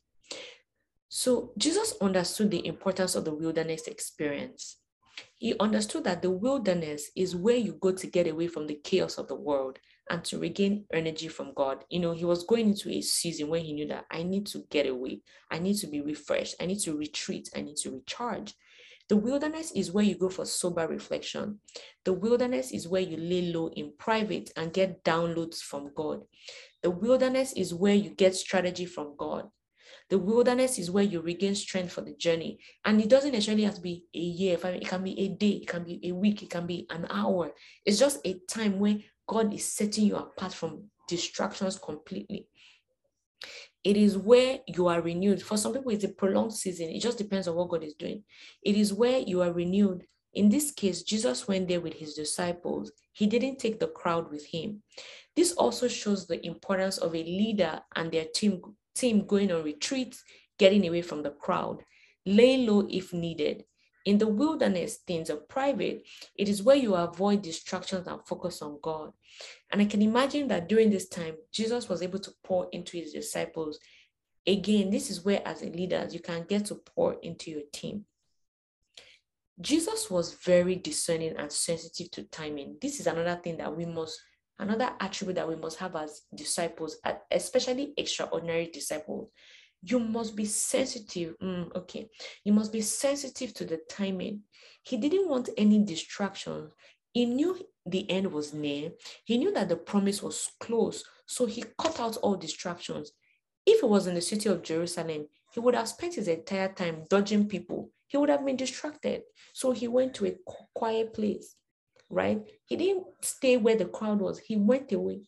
[1.07, 4.77] So Jesus understood the importance of the wilderness experience.
[5.37, 9.17] He understood that the wilderness is where you go to get away from the chaos
[9.17, 11.85] of the world and to regain energy from God.
[11.89, 14.65] You know, he was going into a season where he knew that I need to
[14.69, 18.53] get away, I need to be refreshed, I need to retreat, I need to recharge.
[19.07, 21.59] The wilderness is where you go for sober reflection.
[22.05, 26.21] The wilderness is where you lay low in private and get downloads from God.
[26.81, 29.49] The wilderness is where you get strategy from God.
[30.09, 32.59] The wilderness is where you regain strength for the journey.
[32.83, 34.57] And it doesn't necessarily have to be a year.
[34.63, 37.53] It can be a day, it can be a week, it can be an hour.
[37.85, 38.97] It's just a time where
[39.27, 42.47] God is setting you apart from distractions completely.
[43.85, 45.43] It is where you are renewed.
[45.43, 46.89] For some people, it's a prolonged season.
[46.89, 48.23] It just depends on what God is doing.
[48.63, 50.05] It is where you are renewed.
[50.33, 52.91] In this case, Jesus went there with his disciples.
[53.13, 54.81] He didn't take the crowd with him.
[55.35, 58.59] This also shows the importance of a leader and their team,
[58.95, 60.23] team going on retreats,
[60.57, 61.83] getting away from the crowd,
[62.25, 63.65] lay low if needed.
[64.05, 66.05] In the wilderness, things are private.
[66.37, 69.11] It is where you avoid distractions and focus on God.
[69.71, 73.13] And I can imagine that during this time, Jesus was able to pour into his
[73.13, 73.79] disciples.
[74.45, 78.05] Again, this is where, as a leader, you can get to pour into your team.
[79.59, 82.77] Jesus was very discerning and sensitive to timing.
[82.81, 84.21] This is another thing that we must,
[84.59, 86.97] another attribute that we must have as disciples,
[87.31, 89.29] especially extraordinary disciples.
[89.87, 91.35] You must be sensitive.
[91.37, 92.09] Mm, okay.
[92.43, 94.41] You must be sensitive to the timing.
[94.81, 96.73] He didn't want any distractions.
[97.13, 97.55] He knew
[97.85, 98.93] the end was near.
[99.25, 101.03] He knew that the promise was close.
[101.27, 103.11] So he cut out all distractions.
[103.63, 107.05] If he was in the city of Jerusalem, he would have spent his entire time
[107.07, 107.91] dodging people.
[108.07, 109.21] He would have been distracted.
[109.53, 110.35] So he went to a
[110.73, 111.55] quiet place,
[112.09, 112.41] right?
[112.65, 115.21] He didn't stay where the crowd was, he went away.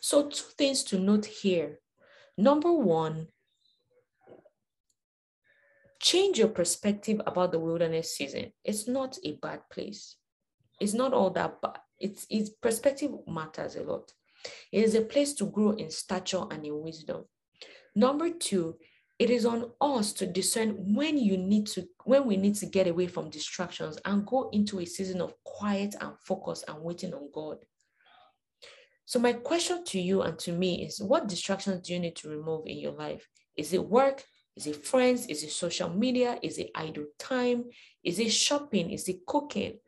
[0.00, 1.80] So, two things to note here.
[2.36, 3.28] Number one,
[6.00, 8.52] change your perspective about the wilderness season.
[8.64, 10.16] It's not a bad place.
[10.80, 11.78] It's not all that bad.
[11.98, 14.12] It's, it's perspective matters a lot.
[14.72, 17.24] It is a place to grow in stature and in wisdom.
[17.96, 18.76] Number two,
[19.18, 22.86] it is on us to discern when you need to when we need to get
[22.86, 27.28] away from distractions and go into a season of quiet and focus and waiting on
[27.34, 27.58] god
[29.04, 32.28] so my question to you and to me is what distractions do you need to
[32.28, 34.24] remove in your life is it work
[34.58, 35.26] is it friends?
[35.26, 36.36] Is it social media?
[36.42, 37.66] Is it idle time?
[38.02, 38.90] Is it shopping?
[38.90, 39.78] Is it cooking?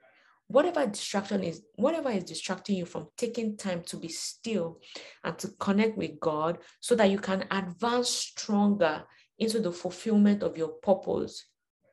[0.46, 4.78] Whatever distraction is, whatever is distracting you from taking time to be still
[5.24, 9.02] and to connect with God so that you can advance stronger
[9.40, 11.46] into the fulfillment of your purpose,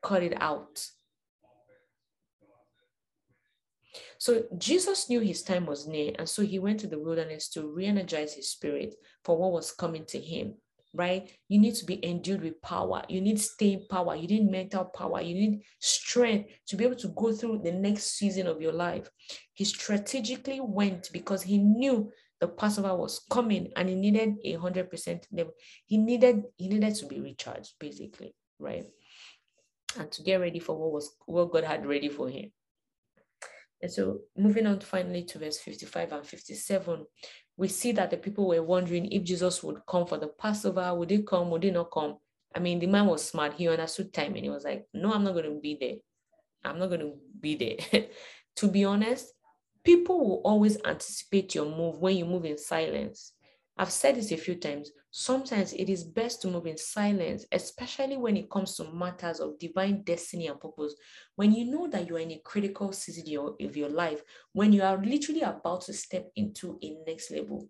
[0.04, 0.86] cut it out.
[4.20, 7.74] So Jesus knew his time was near, and so he went to the wilderness to
[7.74, 10.56] re energize his spirit for what was coming to him
[10.94, 11.30] right?
[11.48, 13.04] You need to be endued with power.
[13.08, 14.16] You need staying power.
[14.16, 15.22] You need mental power.
[15.22, 19.10] You need strength to be able to go through the next season of your life.
[19.54, 24.90] He strategically went because he knew the Passover was coming and he needed a hundred
[24.90, 25.54] percent level.
[25.86, 28.86] He needed he needed to be recharged, basically, right?
[29.98, 32.52] And to get ready for what was what God had ready for him.
[33.82, 37.06] And so moving on finally to verse 55 and 57,
[37.58, 40.94] we see that the people were wondering if Jesus would come for the Passover.
[40.94, 41.50] Would he come?
[41.50, 42.18] Would he not come?
[42.56, 43.54] I mean, the man was smart.
[43.54, 45.96] He understood time and he was like, No, I'm not going to be there.
[46.64, 48.06] I'm not going to be there.
[48.58, 49.34] to be honest,
[49.84, 53.34] people will always anticipate your move when you move in silence.
[53.78, 54.92] I've said this a few times.
[55.20, 59.58] Sometimes it is best to move in silence, especially when it comes to matters of
[59.58, 60.94] divine destiny and purpose.
[61.36, 64.22] When you know that you are in a critical season of your life,
[64.54, 67.68] when you are literally about to step into a next level,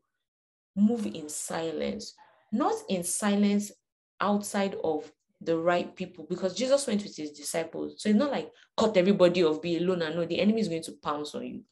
[0.76, 2.16] move in silence,
[2.52, 3.72] not in silence
[4.20, 7.93] outside of the right people because Jesus went with his disciples.
[8.00, 10.84] So it's not like cut everybody off, be alone and know the enemy is going
[10.84, 11.64] to pounce on you.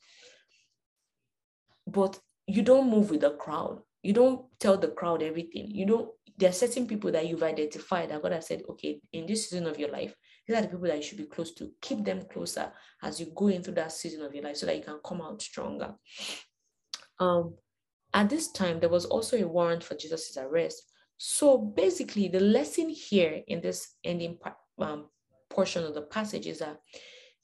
[1.85, 2.17] But
[2.47, 3.81] you don't move with the crowd.
[4.05, 5.71] You don't tell the crowd everything.
[5.71, 9.25] You don't, there are certain people that you've identified that God has said, okay, in
[9.25, 10.13] this season of your life,
[10.45, 11.71] these are the people that you should be close to.
[11.81, 14.83] Keep them closer as you go into that season of your life so that you
[14.83, 15.95] can come out stronger.
[17.19, 17.55] Um,
[18.13, 20.83] at this time, there was also a warrant for Jesus' arrest.
[21.17, 24.37] So basically, the lesson here in this ending
[24.77, 25.09] um,
[25.49, 26.77] portion of the passage is that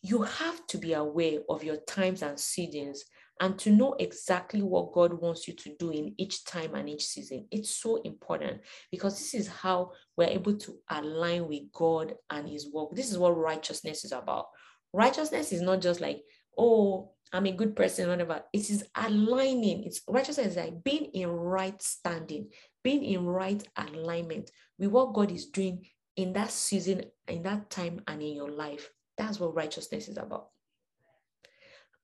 [0.04, 3.04] you have to be aware of your times and seasons
[3.42, 7.08] and to know exactly what God wants you to do in each time and each
[7.08, 7.48] season.
[7.50, 8.62] It's so important
[8.92, 12.92] because this is how we're able to align with God and His work.
[12.94, 14.46] This is what righteousness is about.
[14.94, 16.22] Righteousness is not just like,
[16.56, 18.44] oh, I'm a good person, whatever.
[18.54, 19.86] It is aligning.
[19.86, 22.50] It's righteousness is like being in right standing,
[22.84, 28.02] being in right alignment with what God is doing in that season, in that time,
[28.08, 28.92] and in your life.
[29.18, 30.50] That's what righteousness is about.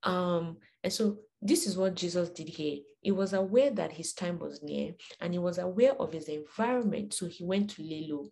[0.04, 2.78] Um, and so this is what Jesus did here.
[3.02, 7.14] He was aware that his time was near and he was aware of his environment.
[7.14, 8.30] So he went to lay low.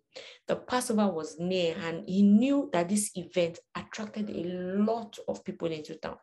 [0.48, 5.68] The Passover was near and he knew that this event attracted a lot of people
[5.68, 6.16] into town.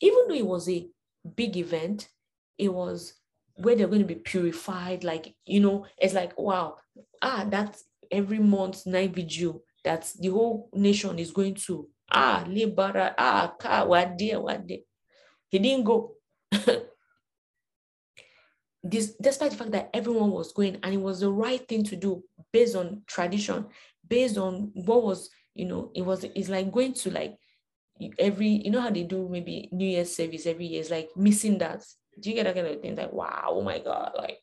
[0.00, 0.88] Even though it was a
[1.36, 2.08] big event,
[2.56, 3.14] it was
[3.56, 5.04] where they're going to be purified.
[5.04, 6.76] Like, you know, it's like, wow,
[7.20, 11.88] ah, that's every month night vigil that the whole nation is going to.
[12.10, 14.78] Ah, libera, ah, ka, what there, what there.
[15.48, 16.14] He didn't go.
[18.82, 21.96] this, despite the fact that everyone was going and it was the right thing to
[21.96, 23.66] do based on tradition,
[24.06, 27.36] based on what was, you know, it was, it's like going to like
[28.18, 31.58] every, you know how they do maybe New Year's service every year, it's like missing
[31.58, 31.84] that.
[32.18, 32.96] Do you get that kind of thing?
[32.96, 34.38] Like, wow, oh my God, like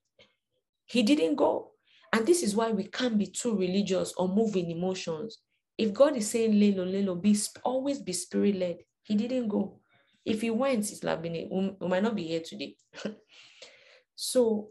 [0.86, 1.72] he didn't go.
[2.14, 5.40] And this is why we can't be too religious or move in emotions.
[5.78, 8.78] If God is saying, Lelo, Lelo, be always be spirit led.
[9.04, 9.80] He didn't go.
[10.26, 11.48] If he went, it's like we,
[11.80, 12.76] we might not be here today.
[14.16, 14.70] so,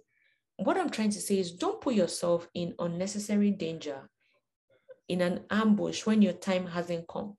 [0.56, 4.08] what I'm trying to say is don't put yourself in unnecessary danger
[5.08, 7.36] in an ambush when your time hasn't come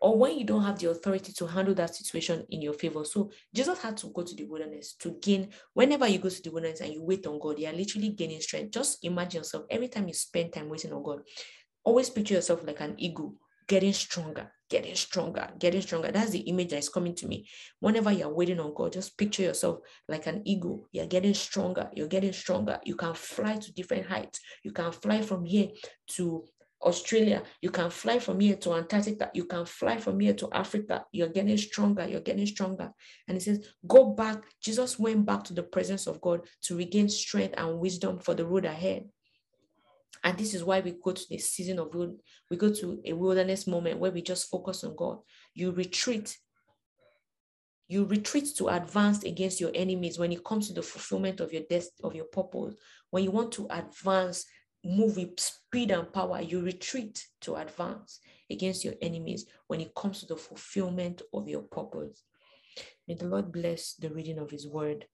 [0.00, 3.04] or when you don't have the authority to handle that situation in your favor.
[3.04, 5.48] So Jesus had to go to the wilderness to gain.
[5.72, 8.40] Whenever you go to the wilderness and you wait on God, you are literally gaining
[8.40, 8.72] strength.
[8.72, 11.20] Just imagine yourself every time you spend time waiting on God.
[11.86, 13.36] Always picture yourself like an eagle,
[13.68, 16.10] getting stronger, getting stronger, getting stronger.
[16.10, 17.48] That's the image that is coming to me.
[17.78, 19.78] Whenever you're waiting on God, just picture yourself
[20.08, 20.88] like an eagle.
[20.90, 21.88] You're getting stronger.
[21.94, 22.80] You're getting stronger.
[22.84, 24.40] You can fly to different heights.
[24.64, 25.68] You can fly from here
[26.16, 26.44] to
[26.82, 27.44] Australia.
[27.62, 29.30] You can fly from here to Antarctica.
[29.32, 31.04] You can fly from here to Africa.
[31.12, 32.04] You're getting stronger.
[32.04, 32.90] You're getting stronger.
[33.28, 34.42] And he says, Go back.
[34.60, 38.44] Jesus went back to the presence of God to regain strength and wisdom for the
[38.44, 39.04] road ahead.
[40.24, 41.94] And this is why we go to the season of
[42.50, 45.18] we go to a wilderness moment where we just focus on God.
[45.54, 46.36] You retreat.
[47.88, 51.62] You retreat to advance against your enemies when it comes to the fulfillment of your
[51.70, 52.74] death of your purpose.
[53.10, 54.44] When you want to advance
[54.84, 60.20] move with speed and power, you retreat to advance against your enemies when it comes
[60.20, 62.22] to the fulfillment of your purpose.
[63.08, 65.06] May the Lord bless the reading of his word.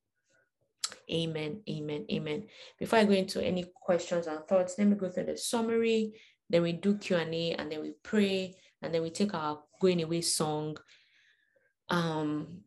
[1.10, 2.44] Amen, amen, amen.
[2.78, 6.14] Before I go into any questions and thoughts, let me go through the summary,
[6.48, 10.20] then we do Q&A, and then we pray, and then we take our going away
[10.20, 10.76] song,
[11.88, 12.62] um,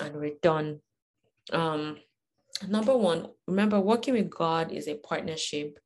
[0.00, 0.80] and we're done.
[1.52, 1.98] Um,
[2.68, 5.78] number one, remember working with God is a partnership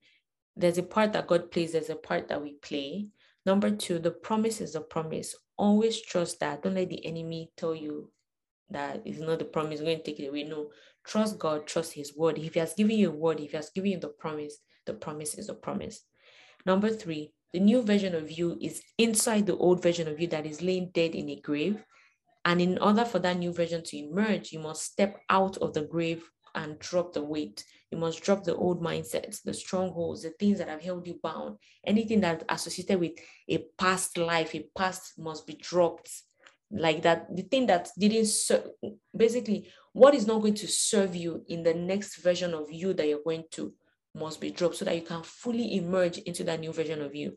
[0.57, 3.09] there's a part that God plays, there's a part that we play.
[3.45, 5.35] Number two, the promise is a promise.
[5.59, 6.63] Always trust that.
[6.63, 8.11] Don't let the enemy tell you
[8.71, 10.45] that it's not the promise, going to take it away.
[10.45, 10.71] No,
[11.05, 12.39] trust God, trust His word.
[12.39, 14.95] If He has given you a word, if He has given you the promise, the
[14.95, 16.03] promise is a promise.
[16.65, 20.47] Number three, the new version of you is inside the old version of you that
[20.47, 21.83] is laying dead in a grave.
[22.45, 25.83] And in order for that new version to emerge, you must step out of the
[25.83, 27.65] grave and drop the weight.
[27.91, 31.57] You must drop the old mindsets, the strongholds, the things that have held you bound.
[31.87, 33.13] Anything that associated with
[33.49, 36.11] a past life, a past must be dropped.
[36.71, 38.65] Like that, the thing that didn't serve,
[39.17, 43.09] basically, what is not going to serve you in the next version of you that
[43.09, 43.73] you're going to
[44.15, 47.37] must be dropped so that you can fully emerge into that new version of you.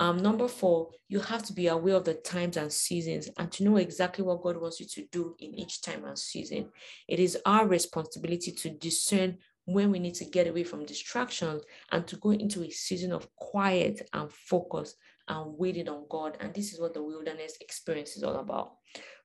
[0.00, 3.64] Um, number four, you have to be aware of the times and seasons and to
[3.64, 6.70] know exactly what God wants you to do in each time and season.
[7.06, 11.62] It is our responsibility to discern when we need to get away from distractions
[11.92, 14.96] and to go into a season of quiet and focus
[15.28, 16.36] and waited on God.
[16.40, 18.72] And this is what the wilderness experience is all about.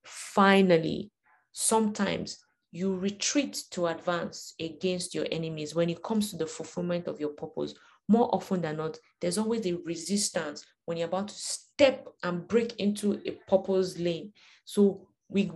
[0.04, 1.12] Finally,
[1.52, 2.40] sometimes
[2.72, 7.30] you retreat to advance against your enemies when it comes to the fulfillment of your
[7.30, 7.74] purpose
[8.10, 12.76] more often than not, there's always a resistance when you're about to step and break
[12.78, 14.34] into a purpose lane.
[14.66, 15.52] So we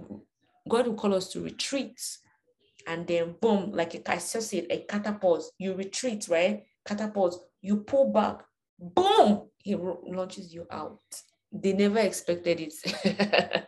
[0.69, 1.99] God will call us to retreat
[2.87, 6.63] and then boom, like a, I just said, a catapult, you retreat, right?
[6.85, 8.43] Catapult, you pull back,
[8.79, 11.01] boom, he launches you out.
[11.51, 13.68] They never expected it.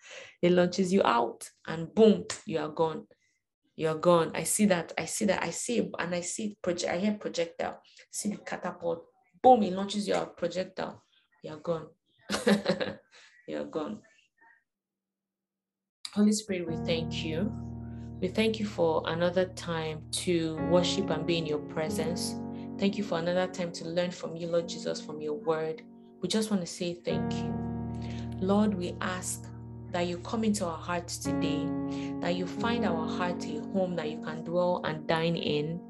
[0.40, 3.06] he launches you out and boom, you are gone
[3.76, 4.32] you're gone.
[4.34, 4.92] I see that.
[4.98, 5.42] I see that.
[5.42, 6.92] I see and I see project.
[6.92, 7.80] I hear projectile.
[8.10, 9.06] See the catapult.
[9.42, 9.62] Boom!
[9.62, 11.02] he launches your projectile.
[11.42, 11.88] You're gone.
[13.48, 14.00] you're gone.
[16.14, 17.52] Holy Spirit, we thank you.
[18.20, 22.36] We thank you for another time to worship and be in your presence.
[22.78, 25.82] Thank you for another time to learn from you, Lord Jesus, from your word.
[26.20, 27.54] We just want to say thank you.
[28.40, 29.44] Lord, we ask
[29.92, 31.66] that you come into our hearts today,
[32.20, 35.80] that you find our heart a home that you can dwell and dine in,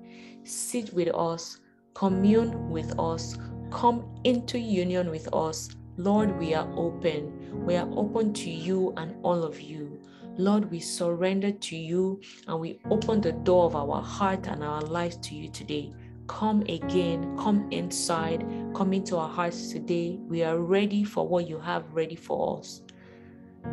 [0.44, 1.58] sit with us,
[1.94, 3.38] commune with us,
[3.70, 7.64] come into union with us, Lord, we are open.
[7.66, 10.00] We are open to you and all of you.
[10.38, 14.80] Lord, we surrender to you and we open the door of our heart and our
[14.80, 15.92] lives to you today.
[16.28, 20.18] Come again, come inside, come into our hearts today.
[20.28, 22.82] We are ready for what you have ready for us.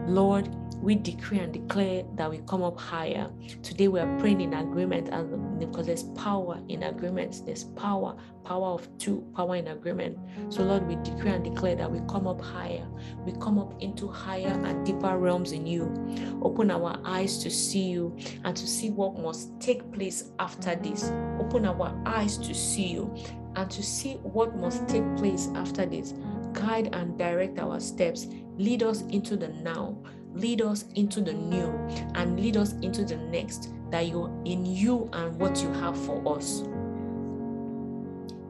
[0.05, 0.49] Lord,
[0.81, 3.29] we decree and declare that we come up higher.
[3.63, 7.41] Today we are praying in agreement and because there's power in agreements.
[7.41, 8.15] There's power,
[8.45, 10.17] power of two, power in agreement.
[10.49, 12.87] So Lord, we decree and declare that we come up higher.
[13.25, 16.39] We come up into higher and deeper realms in you.
[16.41, 21.11] Open our eyes to see you and to see what must take place after this.
[21.39, 23.13] Open our eyes to see you
[23.55, 26.13] and to see what must take place after this.
[26.53, 28.27] Guide and direct our steps
[28.59, 29.97] Lead us into the now,
[30.33, 31.69] lead us into the new,
[32.15, 36.37] and lead us into the next that you're in you and what you have for
[36.37, 36.63] us.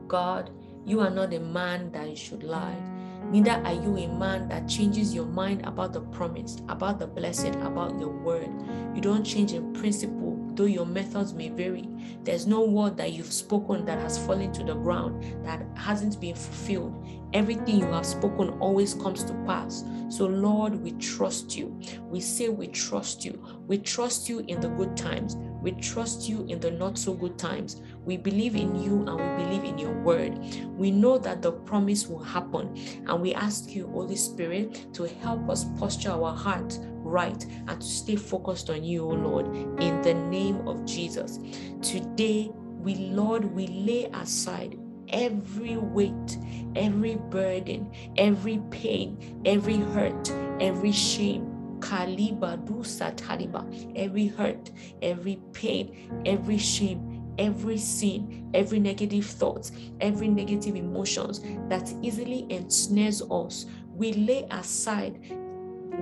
[0.07, 0.49] God,
[0.83, 2.75] you are not a man that you should lie.
[3.29, 7.53] Neither are you a man that changes your mind about the promise, about the blessing,
[7.61, 8.49] about your word.
[8.95, 10.28] You don't change in principle,
[10.59, 11.87] though your methods may vary.
[12.25, 16.35] There's no word that you've spoken that has fallen to the ground that hasn't been
[16.35, 17.07] fulfilled.
[17.31, 19.85] Everything you have spoken always comes to pass.
[20.09, 21.79] So, Lord, we trust you.
[22.03, 23.41] We say we trust you.
[23.67, 25.37] We trust you in the good times.
[25.61, 27.81] We trust you in the not so good times.
[28.03, 30.39] We believe in you and we believe in your word.
[30.75, 32.75] We know that the promise will happen.
[33.07, 36.77] And we ask you, Holy Spirit, to help us posture our heart
[37.09, 39.47] right and to stay focused on you, O Lord,
[39.81, 41.39] in the name of Jesus.
[41.81, 44.79] Today, we, Lord, we lay aside
[45.09, 46.37] every weight,
[46.75, 51.55] every burden, every pain, every hurt, every shame.
[51.79, 53.63] Kaliba du satariba,
[53.95, 54.69] every hurt,
[55.01, 63.21] every pain, every shame, every sin, every negative thoughts, every negative emotions that easily ensnares
[63.31, 63.65] us.
[63.95, 65.19] We lay aside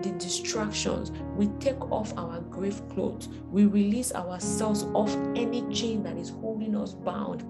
[0.02, 1.12] the distractions.
[1.36, 3.30] We take off our grave clothes.
[3.52, 7.50] We release ourselves off any chain that is holding us bound.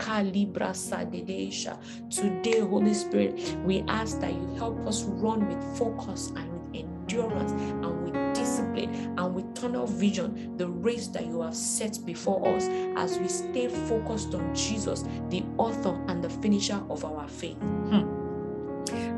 [2.10, 7.52] Today, Holy Spirit, we ask that you help us run with focus and with endurance
[7.52, 12.68] and with discipline and with tunnel vision the race that you have set before us
[12.98, 17.58] as we stay focused on Jesus, the author and the finisher of our faith.
[17.58, 18.17] Hmm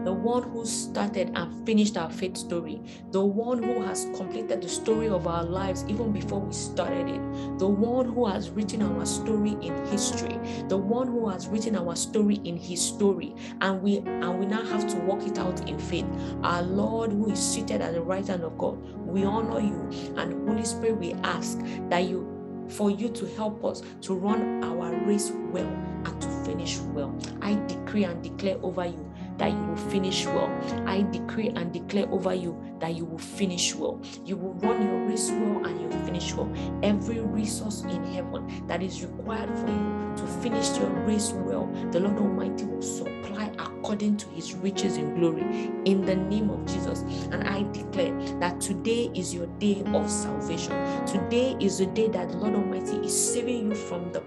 [0.03, 2.81] the one who started and finished our faith story,
[3.11, 7.59] the one who has completed the story of our lives even before we started it,
[7.59, 11.95] the one who has written our story in history, the one who has written our
[11.95, 15.77] story in his story, and we and we now have to work it out in
[15.77, 16.05] faith.
[16.43, 20.47] Our Lord who is seated at the right hand of God, we honor you, and
[20.47, 22.35] Holy Spirit, we ask that you
[22.69, 25.65] for you to help us to run our race well
[26.05, 27.17] and to finish well.
[27.41, 29.08] I decree and declare over you
[29.39, 30.49] that you will finish well.
[30.85, 34.01] I decree and declare over you that you will finish well.
[34.25, 36.51] You will run your race well and you will finish well.
[36.83, 41.99] Every resource in heaven that is required for you to finish your race well, the
[41.99, 45.41] Lord Almighty will supply according to his riches in glory
[45.85, 47.01] in the name of Jesus.
[47.31, 50.73] And I declare that today is your day of salvation.
[51.05, 54.21] Today is the day that the Lord Almighty is saving you from the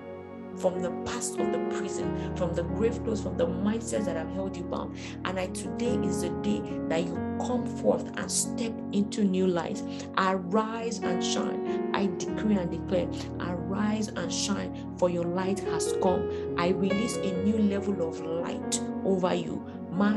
[0.62, 4.30] from the past of the prison, from the grave clothes, from the mindsets that have
[4.30, 4.96] held you bound.
[5.24, 9.82] And I today is the day that you come forth and step into new light.
[10.16, 11.90] Arise and shine.
[11.92, 13.08] I decree and declare,
[13.40, 16.54] arise and shine, for your light has come.
[16.56, 19.66] I release a new level of light over you.
[19.98, 20.16] I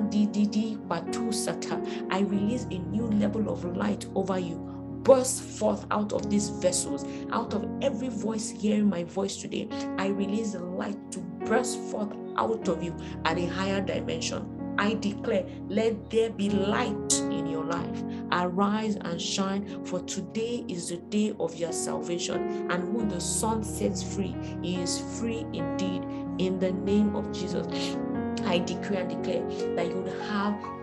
[2.19, 4.74] release a new level of light over you
[5.06, 9.70] burst forth out of these vessels, out of every voice hearing my voice today.
[9.97, 12.93] I release the light to burst forth out of you
[13.24, 14.51] at a higher dimension.
[14.78, 18.03] I declare, let there be light in your life.
[18.32, 22.70] Arise and shine, for today is the day of your salvation.
[22.70, 26.03] And who the son sets free, he is free indeed.
[26.39, 27.95] In the name of Jesus,
[28.43, 30.74] I decree and declare that you would have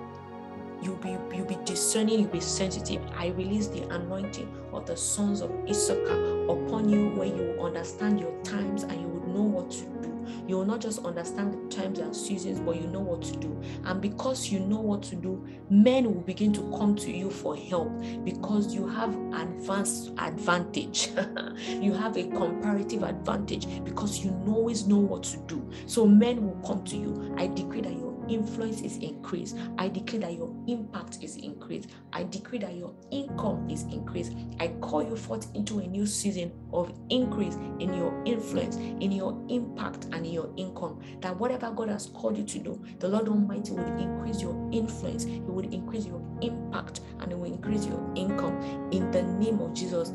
[0.83, 3.03] you'll be you'll be discerning, you'll be sensitive.
[3.16, 8.20] I release the anointing of the sons of Issachar upon you where you will understand
[8.20, 10.12] your times and you would know what to do.
[10.47, 13.61] You will not just understand the times and seasons, but you know what to do.
[13.85, 17.57] And because you know what to do, men will begin to come to you for
[17.57, 17.91] help
[18.24, 21.11] because you have advanced advantage.
[21.68, 25.68] you have a comparative advantage because you always know what to do.
[25.87, 27.35] So men will come to you.
[27.39, 29.57] I decree that your influence is increased.
[29.79, 31.91] I declare that your impact is increased.
[32.12, 34.33] I decree that your income is increased.
[34.61, 39.45] I call you forth into a new season of increase in your influence, in your
[39.49, 41.01] impact, and in your income.
[41.20, 45.25] That whatever God has called you to do, the Lord Almighty will increase your influence,
[45.25, 48.61] He would increase your impact, and He will increase your income.
[48.90, 50.12] In the name of Jesus,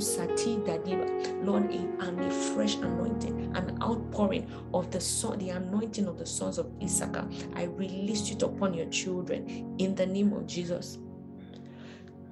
[0.00, 0.56] Sati
[1.42, 6.58] Lord, and a fresh anointing, an outpouring of the son, the anointing of the sons
[6.58, 7.28] of Issachar.
[7.54, 10.98] I release it upon your children in the name of Jesus.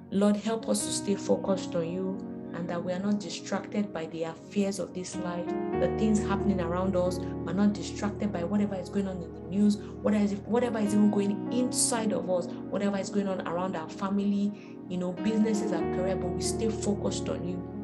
[0.09, 4.07] Lord, help us to stay focused on you and that we are not distracted by
[4.07, 5.45] the affairs of this life,
[5.79, 7.19] the things happening around us.
[7.19, 11.53] We're not distracted by whatever is going on in the news, whatever is, even going
[11.53, 14.51] inside of us, whatever is going on around our family,
[14.89, 17.76] you know, businesses and career, but we stay focused on you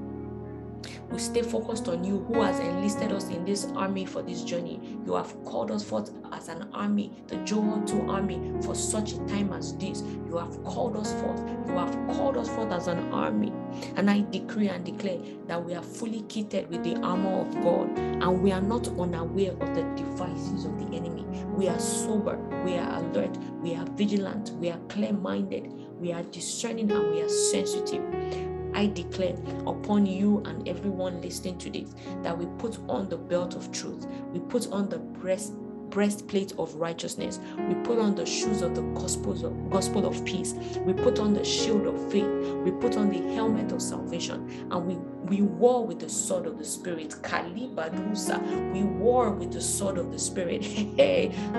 [1.10, 4.80] we stay focused on you who has enlisted us in this army for this journey.
[5.06, 9.18] You have called us forth as an army, the Joel 2 army, for such a
[9.26, 10.02] time as this.
[10.02, 11.40] You have called us forth.
[11.68, 13.54] You have called us forth as an army.
[13.96, 17.98] And I decree and declare that we are fully kitted with the armor of God
[17.98, 21.26] and we are not unaware of the devices of the enemy.
[21.56, 26.24] We are sober, we are alert, we are vigilant, we are clear minded, we are
[26.24, 28.53] discerning, and we are sensitive.
[28.74, 33.56] I declare upon you and everyone listening to this that we put on the belt
[33.56, 35.54] of truth, we put on the breast
[35.94, 37.40] breastplate of righteousness.
[37.70, 40.54] We put on the shoes of the gospel of, gospel of peace.
[40.80, 42.26] We put on the shield of faith.
[42.66, 44.68] We put on the helmet of salvation.
[44.72, 44.96] And we,
[45.28, 47.10] we war with the sword of the Spirit.
[47.22, 48.74] Kalibadusa.
[48.74, 50.64] We war with the sword of the Spirit.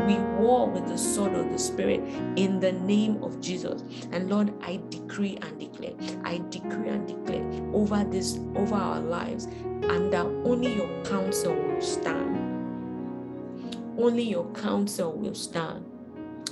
[0.05, 2.01] We war with the sword of the Spirit
[2.37, 3.83] in the name of Jesus.
[4.11, 9.45] And Lord, I decree and declare, I decree and declare over this, over our lives,
[9.45, 12.54] and that only your counsel will stand
[13.99, 15.94] only your counsel will stand.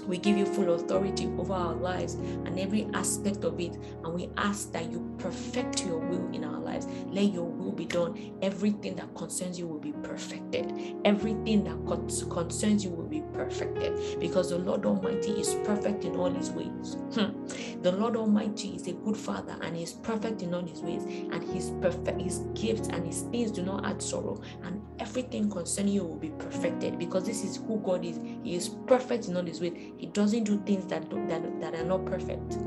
[0.06, 3.74] We give you full authority over our lives and every aspect of it.
[4.04, 6.86] And we ask that you perfect your will in our lives.
[7.06, 8.32] Let your will be done.
[8.42, 10.96] Everything that concerns you will be perfected.
[11.04, 11.86] Everything that
[12.30, 14.18] concerns you will be perfected.
[14.18, 16.96] Because the Lord Almighty is perfect in all his ways.
[17.14, 17.46] Hmm.
[17.82, 21.04] the Lord Almighty is a good father and he is perfect in all his ways.
[21.04, 24.40] And his perfect his gifts and his things do not add sorrow.
[24.64, 28.18] And everything concerning you will be perfected because this is who God is.
[28.42, 29.81] He is perfect in all his ways.
[29.96, 32.58] He doesn't do things that, that, that are not perfect.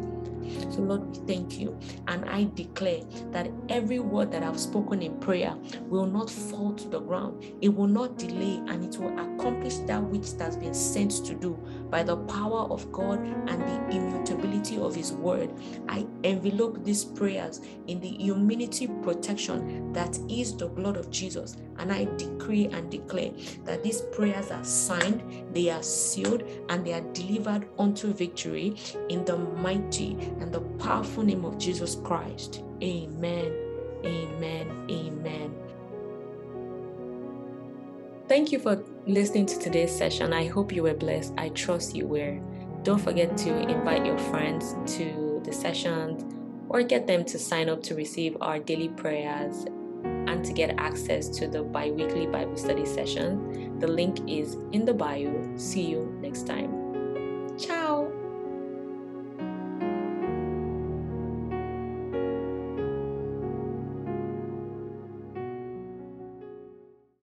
[0.70, 1.78] So, Lord, we thank you.
[2.08, 3.02] And I declare
[3.32, 5.56] that every word that I've spoken in prayer
[5.88, 7.44] will not fall to the ground.
[7.62, 11.34] It will not delay and it will accomplish that which it has been sent to
[11.34, 11.58] do
[11.90, 15.54] by the power of God and the immutability of His word.
[15.88, 21.58] I envelope these prayers in the immunity protection that is the blood of Jesus.
[21.78, 23.32] And I decree and declare
[23.66, 28.76] that these prayers are signed, they are sealed, and they are delivered unto victory
[29.10, 32.64] in the mighty and the powerful name of Jesus Christ.
[32.82, 33.54] Amen.
[34.04, 34.88] Amen.
[34.90, 35.56] Amen.
[38.28, 40.34] Thank you for listening to today's session.
[40.34, 41.34] I hope you were blessed.
[41.38, 42.40] I trust you were.
[42.84, 46.24] Don't forget to invite your friends to the sessions
[46.70, 49.66] or get them to sign up to receive our daily prayers
[50.04, 53.80] and to get access to the bi weekly Bible study session.
[53.80, 55.56] The link is in the bio.
[55.58, 56.86] See you next time.